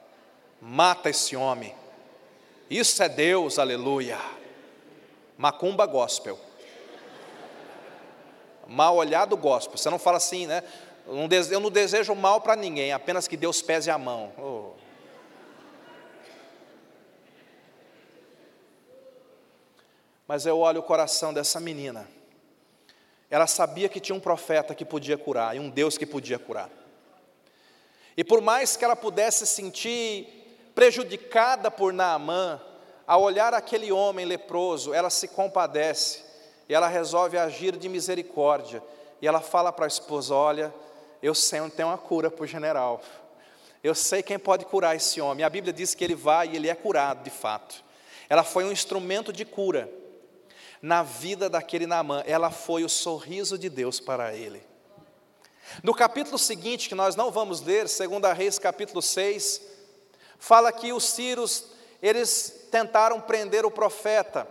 mata 0.61 1.09
esse 1.09 1.35
homem. 1.35 1.75
Isso 2.69 3.01
é 3.01 3.09
Deus, 3.09 3.57
aleluia. 3.57 4.19
Macumba 5.35 5.87
gospel. 5.87 6.39
Mal 8.67 8.97
olhado 8.97 9.35
gospel. 9.35 9.79
Você 9.79 9.89
não 9.89 9.97
fala 9.97 10.17
assim, 10.17 10.45
né? 10.45 10.63
Eu 11.07 11.59
não 11.59 11.71
desejo 11.71 12.13
mal 12.13 12.39
para 12.39 12.55
ninguém, 12.55 12.93
apenas 12.93 13.27
que 13.27 13.35
Deus 13.35 13.59
pese 13.59 13.89
a 13.89 13.97
mão. 13.97 14.31
Oh. 14.37 14.73
Mas 20.27 20.45
eu 20.45 20.59
olho 20.59 20.81
o 20.81 20.83
coração 20.83 21.33
dessa 21.33 21.59
menina 21.59 22.18
ela 23.29 23.45
sabia 23.45 23.87
que 23.87 23.99
tinha 23.99 24.15
um 24.15 24.19
profeta 24.19 24.73
que 24.73 24.83
podia 24.83 25.17
curar 25.17 25.55
e 25.55 25.59
um 25.59 25.69
Deus 25.69 25.97
que 25.97 26.05
podia 26.05 26.39
curar. 26.39 26.69
E 28.17 28.23
por 28.23 28.41
mais 28.41 28.75
que 28.75 28.83
ela 28.83 28.95
pudesse 28.95 29.45
sentir 29.45 30.27
prejudicada 30.73 31.69
por 31.69 31.93
Naamã, 31.93 32.59
ao 33.05 33.21
olhar 33.21 33.53
aquele 33.53 33.91
homem 33.91 34.25
leproso, 34.25 34.93
ela 34.93 35.09
se 35.09 35.27
compadece 35.27 36.23
e 36.67 36.73
ela 36.73 36.87
resolve 36.87 37.37
agir 37.37 37.75
de 37.77 37.87
misericórdia. 37.87 38.81
E 39.21 39.27
ela 39.27 39.41
fala 39.41 39.71
para 39.71 39.85
a 39.85 39.87
esposa: 39.87 40.33
Olha, 40.33 40.73
eu 41.21 41.35
sei 41.35 41.61
onde 41.61 41.75
tem 41.75 41.85
uma 41.85 41.97
cura 41.97 42.31
para 42.31 42.43
o 42.43 42.47
general. 42.47 43.01
Eu 43.83 43.95
sei 43.95 44.21
quem 44.21 44.37
pode 44.37 44.65
curar 44.65 44.95
esse 44.95 45.21
homem. 45.21 45.45
A 45.45 45.49
Bíblia 45.49 45.71
diz 45.71 45.93
que 45.93 46.03
ele 46.03 46.15
vai 46.15 46.49
e 46.49 46.55
ele 46.55 46.69
é 46.69 46.75
curado 46.75 47.23
de 47.23 47.29
fato. 47.29 47.83
Ela 48.27 48.43
foi 48.43 48.63
um 48.63 48.71
instrumento 48.71 49.31
de 49.31 49.45
cura 49.45 49.89
na 50.81 51.03
vida 51.03 51.49
daquele 51.49 51.85
Naamã, 51.85 52.23
ela 52.25 52.49
foi 52.49 52.83
o 52.83 52.89
sorriso 52.89 53.57
de 53.57 53.69
Deus 53.69 53.99
para 53.99 54.33
ele. 54.33 54.63
No 55.83 55.93
capítulo 55.93 56.37
seguinte, 56.37 56.89
que 56.89 56.95
nós 56.95 57.15
não 57.15 57.29
vamos 57.31 57.61
ler, 57.61 57.85
2 57.85 57.99
Reis 58.35 58.57
capítulo 58.57 59.01
6, 59.01 59.61
fala 60.39 60.71
que 60.71 60.91
os 60.91 61.03
sírios, 61.03 61.65
eles 62.01 62.67
tentaram 62.71 63.21
prender 63.21 63.65
o 63.65 63.71
profeta, 63.71 64.47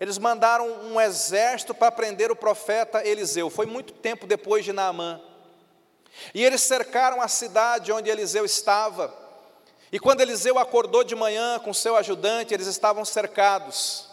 eles 0.00 0.18
mandaram 0.18 0.66
um 0.84 1.00
exército 1.00 1.74
para 1.74 1.92
prender 1.92 2.30
o 2.30 2.36
profeta 2.36 3.06
Eliseu, 3.06 3.50
foi 3.50 3.66
muito 3.66 3.92
tempo 3.92 4.26
depois 4.26 4.64
de 4.64 4.72
Naamã, 4.72 5.20
e 6.34 6.44
eles 6.44 6.62
cercaram 6.62 7.20
a 7.20 7.28
cidade 7.28 7.92
onde 7.92 8.08
Eliseu 8.08 8.44
estava, 8.44 9.14
e 9.90 9.98
quando 9.98 10.22
Eliseu 10.22 10.58
acordou 10.58 11.04
de 11.04 11.14
manhã 11.14 11.58
com 11.58 11.74
seu 11.74 11.96
ajudante, 11.96 12.54
eles 12.54 12.66
estavam 12.66 13.04
cercados, 13.04 14.08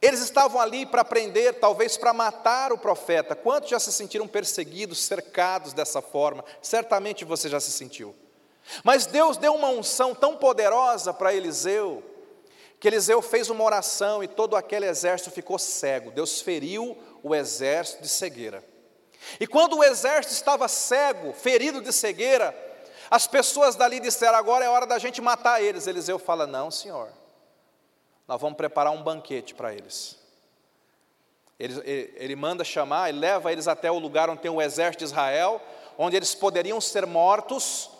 eles 0.00 0.20
estavam 0.20 0.60
ali 0.60 0.86
para 0.86 1.04
prender, 1.04 1.58
talvez 1.58 1.96
para 1.96 2.12
matar 2.12 2.72
o 2.72 2.78
profeta. 2.78 3.34
Quantos 3.34 3.70
já 3.70 3.80
se 3.80 3.92
sentiram 3.92 4.28
perseguidos, 4.28 5.02
cercados 5.02 5.72
dessa 5.72 6.00
forma? 6.00 6.44
Certamente 6.62 7.24
você 7.24 7.48
já 7.48 7.58
se 7.58 7.72
sentiu. 7.72 8.14
Mas 8.84 9.06
Deus 9.06 9.36
deu 9.36 9.54
uma 9.54 9.68
unção 9.68 10.14
tão 10.14 10.36
poderosa 10.36 11.12
para 11.12 11.34
Eliseu, 11.34 12.02
que 12.78 12.86
Eliseu 12.86 13.20
fez 13.20 13.50
uma 13.50 13.64
oração 13.64 14.22
e 14.22 14.28
todo 14.28 14.54
aquele 14.54 14.86
exército 14.86 15.32
ficou 15.32 15.58
cego. 15.58 16.12
Deus 16.12 16.40
feriu 16.40 16.96
o 17.20 17.34
exército 17.34 18.02
de 18.02 18.08
cegueira. 18.08 18.62
E 19.40 19.48
quando 19.48 19.78
o 19.78 19.82
exército 19.82 20.32
estava 20.32 20.68
cego, 20.68 21.32
ferido 21.32 21.80
de 21.80 21.92
cegueira, 21.92 22.56
as 23.10 23.26
pessoas 23.26 23.74
dali 23.74 23.98
disseram: 23.98 24.38
agora 24.38 24.64
é 24.64 24.68
hora 24.68 24.86
da 24.86 24.98
gente 24.98 25.20
matar 25.20 25.60
eles. 25.60 25.88
Eliseu 25.88 26.20
fala: 26.20 26.46
não, 26.46 26.70
senhor 26.70 27.17
nós 28.28 28.38
vamos 28.38 28.58
preparar 28.58 28.92
um 28.92 29.02
banquete 29.02 29.54
para 29.54 29.72
eles. 29.72 30.18
Ele, 31.58 31.80
ele, 31.84 32.14
ele, 32.16 32.36
manda 32.36 32.62
chamar, 32.62 33.08
ele 33.08 33.18
leva 33.18 33.50
eles 33.50 33.66
até 33.66 33.90
o 33.90 33.98
lugar 33.98 34.28
onde 34.28 34.42
tem 34.42 34.50
o 34.50 34.60
exército 34.60 34.98
de 34.98 35.04
Israel, 35.06 35.60
onde 35.96 36.14
eles 36.14 36.34
poderiam 36.34 36.78
ser 36.78 37.06
mortos. 37.06 37.90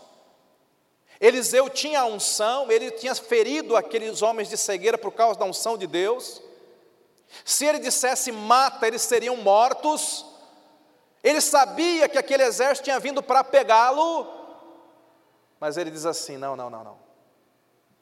Eliseu 1.18 1.68
tinha 1.70 2.02
a 2.02 2.06
unção, 2.06 2.70
ele 2.70 2.90
tinha 2.90 3.14
ferido 3.14 3.74
aqueles 3.74 4.20
homens 4.20 4.48
de 4.50 4.56
cegueira 4.56 4.98
por 4.98 5.12
causa 5.12 5.38
da 5.38 5.46
unção 5.46 5.78
de 5.78 5.86
Deus. 5.86 6.42
Se 7.44 7.64
ele 7.64 7.78
dissesse 7.78 8.30
mata, 8.30 8.86
eles 8.86 9.02
seriam 9.02 9.36
mortos. 9.38 10.24
Ele 11.24 11.40
sabia 11.40 12.08
que 12.08 12.18
aquele 12.18 12.44
exército 12.44 12.84
tinha 12.84 13.00
vindo 13.00 13.22
para 13.22 13.42
pegá-lo, 13.42 14.26
mas 15.58 15.76
ele 15.76 15.90
diz 15.90 16.06
assim: 16.06 16.36
não, 16.36 16.54
não, 16.54 16.70
não, 16.70 16.84
não, 16.84 16.98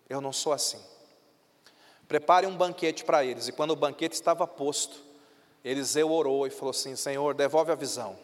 eu 0.08 0.20
não 0.20 0.32
sou 0.32 0.52
assim. 0.52 0.95
Prepare 2.09 2.47
um 2.47 2.57
banquete 2.57 3.05
para 3.05 3.25
eles. 3.25 3.49
E 3.49 3.53
quando 3.53 3.73
o 3.73 3.77
banquete 3.77 4.14
estava 4.14 4.47
posto, 4.47 4.97
Eliseu 5.64 6.11
orou 6.12 6.47
e 6.47 6.51
falou 6.51 6.71
assim: 6.71 6.95
Senhor, 6.95 7.35
devolve 7.35 7.73
a 7.73 7.75
visão. 7.75 8.16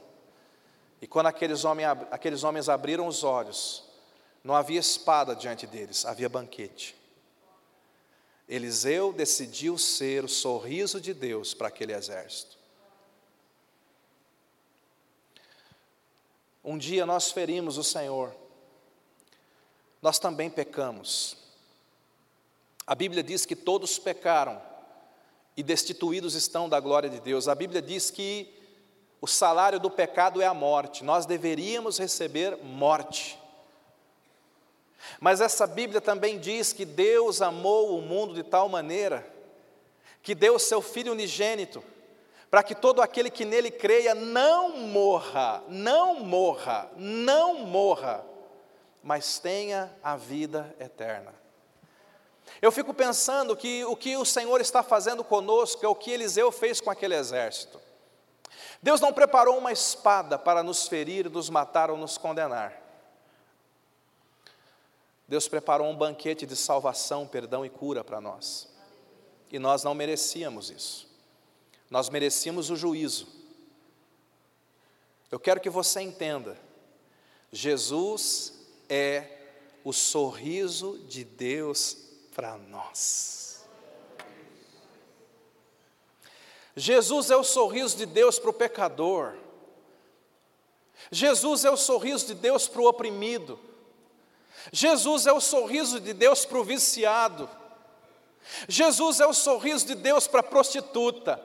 E 1.01 1.07
quando 1.07 1.27
aqueles 1.27 1.65
homens, 1.65 1.89
aqueles 2.13 2.45
homens 2.45 2.69
abriram 2.69 3.09
os 3.09 3.25
olhos, 3.25 3.83
não 4.45 4.55
havia 4.55 4.79
espada 4.79 5.35
diante 5.35 5.67
deles, 5.67 6.07
havia 6.07 6.29
banquete. 6.29 6.97
Eliseu 8.49 9.13
decidiu 9.13 9.77
ser 9.77 10.25
o 10.25 10.29
sorriso 10.29 11.01
de 11.01 11.13
Deus 11.13 11.55
para 11.55 11.69
aquele 11.69 11.93
exército. 11.93 12.57
Um 16.65 16.79
dia 16.79 17.05
nós 17.05 17.33
ferimos 17.33 17.77
o 17.79 17.83
Senhor, 17.83 18.33
nós 20.01 20.21
também 20.21 20.49
pecamos. 20.49 21.42
A 22.87 22.95
Bíblia 22.95 23.23
diz 23.23 23.47
que 23.47 23.55
todos 23.55 23.99
pecaram 23.99 24.61
e 25.57 25.63
destituídos 25.63 26.35
estão 26.35 26.69
da 26.69 26.81
glória 26.81 27.09
de 27.09 27.21
Deus. 27.21 27.49
A 27.49 27.55
Bíblia 27.55 27.81
diz 27.81 28.11
que 28.11 28.53
o 29.21 29.27
salário 29.27 29.79
do 29.79 29.91
pecado 29.91 30.43
é 30.43 30.47
a 30.47 30.55
morte, 30.55 31.05
nós 31.05 31.27
deveríamos 31.27 31.99
receber 31.99 32.57
morte. 32.57 33.39
Mas 35.21 35.41
essa 35.41 35.67
Bíblia 35.67 36.01
também 36.01 36.39
diz 36.39 36.73
que 36.73 36.85
Deus 36.85 37.41
amou 37.41 37.97
o 37.97 38.03
mundo 38.03 38.35
de 38.35 38.43
tal 38.43 38.69
maneira 38.69 39.27
que 40.23 40.35
deu 40.35 40.55
o 40.55 40.61
seu 40.61 40.81
Filho 40.81 41.13
unigênito, 41.13 41.83
para 42.51 42.63
que 42.63 42.75
todo 42.75 43.01
aquele 43.01 43.31
que 43.31 43.45
nele 43.45 43.71
creia 43.71 44.15
não 44.15 44.79
morra, 44.79 45.63
não 45.69 46.21
morra, 46.21 46.91
não 46.97 47.55
morra, 47.65 48.25
mas 49.03 49.39
tenha 49.39 49.93
a 50.03 50.17
vida 50.17 50.75
eterna. 50.79 51.42
Eu 52.63 52.71
fico 52.71 52.95
pensando 52.95 53.57
que 53.57 53.85
o 53.87 53.97
que 53.97 54.17
o 54.17 54.25
Senhor 54.25 54.61
está 54.61 54.85
fazendo 54.85 55.25
conosco 55.25 55.85
é 55.85 55.89
o 55.89 55.97
que 55.97 56.13
Eliseu 56.13 56.53
fez 56.53 56.81
com 56.81 56.91
aquele 56.91 57.17
exército. 57.17 57.81
Deus 58.81 59.01
não 59.01 59.13
preparou 59.13 59.59
uma 59.59 59.73
espada 59.73 60.39
para 60.39 60.63
nos 60.63 60.87
ferir, 60.87 61.29
nos 61.29 61.51
matar 61.51 61.91
ou 61.91 61.97
nos 61.97 62.17
condenar. 62.17 62.81
Deus 65.27 65.49
preparou 65.49 65.89
um 65.89 65.97
banquete 65.97 66.47
de 66.47 66.55
salvação, 66.55 67.27
perdão 67.27 67.67
e 67.67 67.71
cura 67.71 68.05
para 68.05 68.21
nós. 68.21 68.69
E 69.51 69.59
nós 69.59 69.83
não 69.83 69.95
merecíamos 69.95 70.71
isso. 70.71 71.09
Nós 71.91 72.09
merecíamos 72.09 72.71
o 72.71 72.77
juízo. 72.77 73.27
Eu 75.33 75.41
quero 75.41 75.61
que 75.61 75.71
você 75.71 76.01
entenda. 76.01 76.57
Jesus 77.51 78.55
é 78.89 79.39
o 79.83 79.93
sorriso 79.93 80.99
de 81.09 81.25
Deus 81.25 82.02
para 82.35 82.57
nós. 82.57 83.65
Jesus 86.75 87.31
é 87.31 87.37
o 87.37 87.45
sorriso 87.45 87.97
de 87.97 88.07
Deus 88.07 88.39
para 88.39 88.51
o 88.51 88.55
pecador. 88.55 89.35
Jesus 91.11 91.65
é 91.65 91.71
o 91.71 91.77
sorriso 91.77 92.27
de 92.27 92.35
Deus 92.35 92.67
para 92.67 92.81
o 92.81 92.87
oprimido. 92.87 93.59
Jesus 94.73 95.27
é 95.27 95.33
o 95.33 95.41
sorriso 95.41 96.01
de 96.01 96.13
Deus 96.13 96.45
para 96.47 96.59
o 96.59 96.65
viciado. 96.65 97.49
Jesus 98.69 99.21
é 99.21 99.27
o 99.27 99.35
sorriso 99.35 99.87
de 99.87 99.95
Deus 99.95 100.27
para 100.27 100.41
a 100.41 100.45
prostituta. 100.45 101.41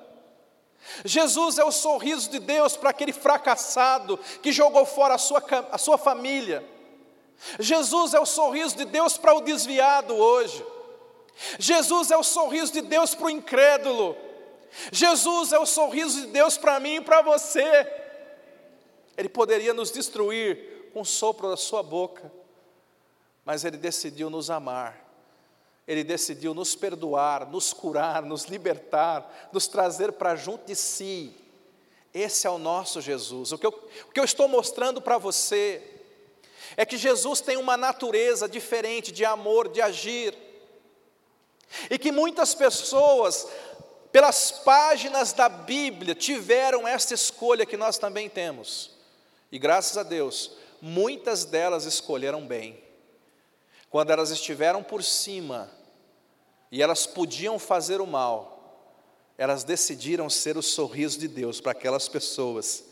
Jesus 1.04 1.58
é 1.58 1.64
o 1.66 1.72
sorriso 1.72 2.30
de 2.30 2.40
Deus 2.40 2.78
para 2.78 2.92
aquele 2.92 3.12
fracassado 3.12 4.18
que 4.42 4.52
jogou 4.52 4.86
fora 4.86 5.16
a 5.16 5.18
sua, 5.18 5.44
a 5.72 5.78
sua 5.78 5.98
família. 5.98 6.66
Jesus 7.60 8.14
é 8.14 8.20
o 8.20 8.26
sorriso 8.26 8.78
de 8.78 8.86
Deus 8.86 9.18
para 9.18 9.34
o 9.34 9.42
desviado 9.42 10.16
hoje. 10.16 10.66
Jesus 11.60 12.12
é 12.12 12.18
o 12.18 12.24
sorriso 12.24 12.74
de 12.74 12.82
Deus 12.82 13.14
para 13.14 13.28
o 13.28 13.30
incrédulo. 13.30 14.16
Jesus 14.92 15.52
é 15.52 15.60
o 15.60 15.66
sorriso 15.66 16.22
de 16.22 16.28
Deus 16.28 16.58
para 16.58 16.80
mim 16.80 16.96
e 16.96 17.02
para 17.02 17.22
você. 17.22 17.88
Ele 19.18 19.30
poderia 19.30 19.74
nos 19.74 19.92
destruir 19.92 20.90
com 20.94 21.02
o 21.02 21.06
sopro 21.06 21.50
da 21.50 21.58
sua 21.58 21.82
boca, 21.82 22.32
mas 23.44 23.64
Ele 23.64 23.78
decidiu 23.78 24.30
nos 24.30 24.50
amar. 24.50 25.06
Ele 25.88 26.04
decidiu 26.04 26.54
nos 26.54 26.76
perdoar, 26.76 27.50
nos 27.50 27.72
curar, 27.72 28.22
nos 28.24 28.46
libertar, 28.46 29.50
nos 29.54 29.68
trazer 29.68 30.12
para 30.12 30.36
junto 30.36 30.66
de 30.66 30.76
si. 30.76 31.34
Esse 32.14 32.46
é 32.46 32.50
o 32.50 32.58
nosso 32.58 33.00
Jesus. 33.00 33.52
O 33.54 33.58
que 33.58 33.66
eu, 33.66 33.90
o 34.08 34.12
que 34.12 34.20
eu 34.20 34.26
estou 34.26 34.48
mostrando 34.48 35.02
para 35.02 35.18
você 35.18 35.82
é 36.76 36.86
que 36.86 36.98
Jesus 36.98 37.40
tem 37.40 37.58
uma 37.58 37.78
natureza 37.78 38.50
diferente 38.50 39.12
de 39.12 39.24
amor, 39.24 39.70
de 39.70 39.82
agir, 39.82 40.36
e 41.90 41.98
que 41.98 42.12
muitas 42.12 42.54
pessoas, 42.54 43.48
pelas 44.12 44.52
páginas 44.52 45.34
da 45.34 45.50
Bíblia, 45.50 46.16
tiveram 46.16 46.88
esta 46.88 47.14
escolha 47.14 47.66
que 47.66 47.78
nós 47.78 47.98
também 47.98 48.30
temos, 48.30 48.92
e 49.52 49.60
graças 49.60 49.98
a 49.98 50.04
Deus, 50.04 50.52
muitas 50.82 51.46
delas 51.46 51.86
escolheram 51.86 52.46
bem. 52.46 52.84
Quando 53.90 54.12
elas 54.12 54.32
estiveram 54.32 54.84
por 54.84 55.04
cima 55.04 55.72
e 56.72 56.82
elas 56.82 57.08
podiam 57.08 57.58
fazer 57.58 58.02
o 58.02 58.08
mal, 58.08 58.58
elas 59.38 59.64
decidiram 59.64 60.30
ser 60.30 60.58
o 60.58 60.64
sorriso 60.64 61.20
de 61.20 61.28
Deus 61.28 61.62
para 61.62 61.72
aquelas 61.72 62.10
pessoas 62.10 62.84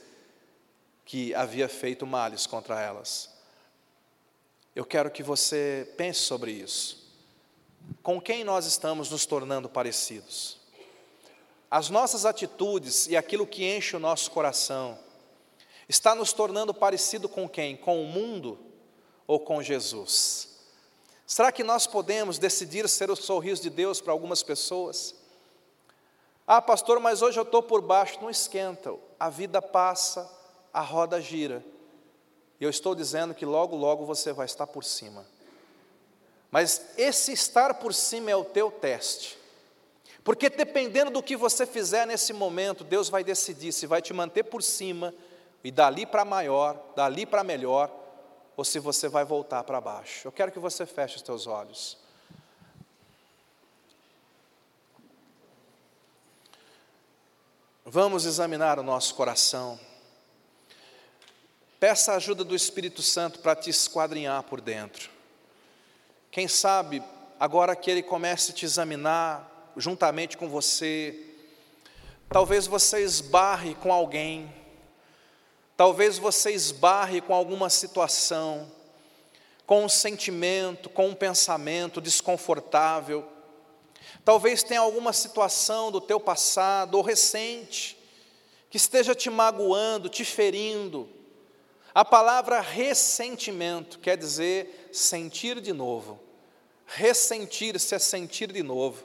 que 1.04 1.34
havia 1.36 1.68
feito 1.68 2.06
males 2.06 2.48
contra 2.48 2.82
elas. 2.82 3.30
Eu 4.76 4.86
quero 4.86 5.12
que 5.12 5.24
você 5.24 5.92
pense 5.98 6.22
sobre 6.22 6.52
isso. 6.52 7.05
Com 8.02 8.22
quem 8.22 8.44
nós 8.44 8.66
estamos 8.66 9.10
nos 9.10 9.26
tornando 9.26 9.68
parecidos? 9.68 10.58
As 11.70 11.90
nossas 11.90 12.26
atitudes 12.26 13.08
e 13.08 13.18
aquilo 13.18 13.48
que 13.48 13.66
enche 13.66 13.96
o 13.96 14.00
nosso 14.00 14.32
coração 14.32 14.98
está 15.90 16.16
nos 16.16 16.32
tornando 16.32 16.74
parecido 16.74 17.28
com 17.28 17.50
quem? 17.50 17.76
Com 17.76 18.02
o 18.02 18.06
mundo 18.06 18.60
ou 19.28 19.40
com 19.40 19.62
Jesus? 19.62 20.56
Será 21.26 21.52
que 21.52 21.64
nós 21.64 21.88
podemos 21.88 22.38
decidir 22.38 22.88
ser 22.88 23.10
o 23.10 23.16
sorriso 23.16 23.62
de 23.62 23.70
Deus 23.70 24.00
para 24.00 24.14
algumas 24.14 24.44
pessoas? 24.44 25.16
Ah, 26.46 26.62
pastor, 26.62 27.00
mas 27.00 27.24
hoje 27.24 27.40
eu 27.40 27.44
estou 27.44 27.64
por 27.64 27.82
baixo. 27.82 28.20
Não 28.22 28.30
esquenta, 28.30 28.94
a 29.20 29.30
vida 29.30 29.62
passa, 29.62 30.32
a 30.72 30.82
roda 30.82 31.20
gira. 31.20 31.66
E 32.60 32.64
eu 32.64 32.70
estou 32.70 32.94
dizendo 32.94 33.34
que 33.34 33.46
logo, 33.46 33.76
logo 33.76 34.06
você 34.06 34.32
vai 34.32 34.46
estar 34.46 34.68
por 34.68 34.84
cima. 34.84 35.26
Mas 36.56 36.94
esse 36.98 37.34
estar 37.34 37.74
por 37.74 37.94
cima 37.94 38.32
é 38.32 38.36
o 38.38 38.46
teu 38.46 38.72
teste. 38.72 39.38
Porque 40.24 40.50
dependendo 40.50 41.12
do 41.12 41.22
que 41.22 41.36
você 41.36 41.66
fizer 41.66 42.08
nesse 42.08 42.32
momento, 42.32 42.82
Deus 42.82 43.10
vai 43.10 43.26
decidir 43.26 43.74
se 43.74 43.86
vai 43.86 44.02
te 44.02 44.14
manter 44.14 44.44
por 44.44 44.64
cima 44.64 45.14
e 45.66 45.70
dali 45.70 46.06
para 46.06 46.24
maior, 46.24 46.82
dali 46.96 47.26
para 47.26 47.44
melhor, 47.44 47.92
ou 48.56 48.64
se 48.64 48.80
você 48.80 49.10
vai 49.10 49.26
voltar 49.26 49.66
para 49.66 49.82
baixo. 49.82 50.30
Eu 50.30 50.32
quero 50.32 50.50
que 50.50 50.58
você 50.58 50.86
feche 50.86 51.18
os 51.18 51.22
teus 51.22 51.46
olhos. 51.46 51.98
Vamos 57.84 58.26
examinar 58.26 58.80
o 58.80 58.84
nosso 58.84 59.14
coração. 59.16 59.78
Peça 61.82 62.14
a 62.14 62.16
ajuda 62.16 62.46
do 62.46 62.56
Espírito 62.56 63.02
Santo 63.02 63.40
para 63.40 63.58
te 63.58 63.70
esquadrinhar 63.70 64.42
por 64.44 64.62
dentro. 64.62 65.15
Quem 66.36 66.50
sabe, 66.50 67.02
agora 67.40 67.74
que 67.78 67.90
Ele 67.90 68.04
comece 68.04 68.52
a 68.52 68.54
te 68.54 68.66
examinar 68.66 69.72
juntamente 69.78 70.36
com 70.36 70.50
você, 70.50 71.18
talvez 72.28 72.68
você 72.68 73.02
esbarre 73.02 73.74
com 73.76 73.92
alguém 73.92 74.54
Talvez 75.78 76.18
você 76.18 76.52
esbarre 76.52 77.20
com 77.20 77.34
alguma 77.34 77.70
situação, 77.70 78.72
com 79.66 79.84
um 79.84 79.90
sentimento, 79.90 80.90
com 80.90 81.10
um 81.10 81.14
pensamento 81.14 82.00
desconfortável. 82.00 83.28
Talvez 84.24 84.64
tenha 84.64 84.80
alguma 84.80 85.12
situação 85.12 85.92
do 85.92 86.00
teu 86.00 86.18
passado 86.18 86.96
ou 86.96 87.04
recente 87.04 87.98
que 88.70 88.78
esteja 88.78 89.14
te 89.14 89.30
magoando, 89.30 90.08
te 90.08 90.24
ferindo. 90.24 91.10
A 91.94 92.06
palavra 92.06 92.62
ressentimento 92.62 94.00
quer 94.00 94.18
dizer 94.18 94.90
sentir 94.94 95.60
de 95.60 95.74
novo. 95.74 96.25
Ressentir-se 96.86 97.96
é 97.96 98.00
sentir 98.00 98.52
de 98.52 98.62
novo. 98.62 99.04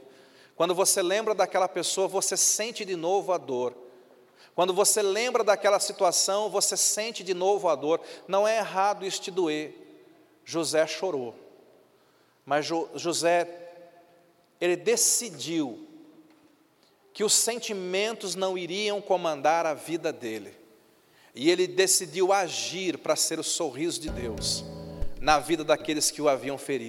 Quando 0.55 0.75
você 0.75 1.03
lembra 1.03 1.35
daquela 1.35 1.69
pessoa, 1.69 2.07
você 2.07 2.37
sente 2.37 2.85
de 2.85 2.95
novo 2.95 3.33
a 3.33 3.39
dor. 3.39 3.75
Quando 4.55 4.75
você 4.75 5.01
lembra 5.01 5.43
daquela 5.43 5.81
situação, 5.81 6.51
você 6.51 6.77
sente 6.77 7.25
de 7.25 7.33
novo 7.33 7.69
a 7.69 7.75
dor. 7.75 8.01
Não 8.29 8.47
é 8.47 8.59
errado 8.59 9.07
isso 9.07 9.23
te 9.23 9.31
doer. 9.31 9.75
José 10.45 10.87
chorou. 10.87 11.35
Mas 12.45 12.67
jo, 12.67 12.89
José, 12.95 13.49
ele 14.61 14.77
decidiu 14.77 15.87
que 17.13 17.25
os 17.25 17.33
sentimentos 17.33 18.35
não 18.35 18.59
iriam 18.59 19.01
comandar 19.01 19.65
a 19.65 19.75
vida 19.75 20.13
dele. 20.13 20.55
E 21.35 21.51
ele 21.51 21.67
decidiu 21.67 22.33
agir 22.33 22.99
para 22.99 23.17
ser 23.17 23.39
o 23.39 23.45
sorriso 23.45 24.01
de 24.01 24.11
Deus 24.11 24.65
na 25.21 25.39
vida 25.39 25.63
daqueles 25.63 26.11
que 26.11 26.21
o 26.23 26.29
haviam 26.29 26.59
ferido. 26.59 26.79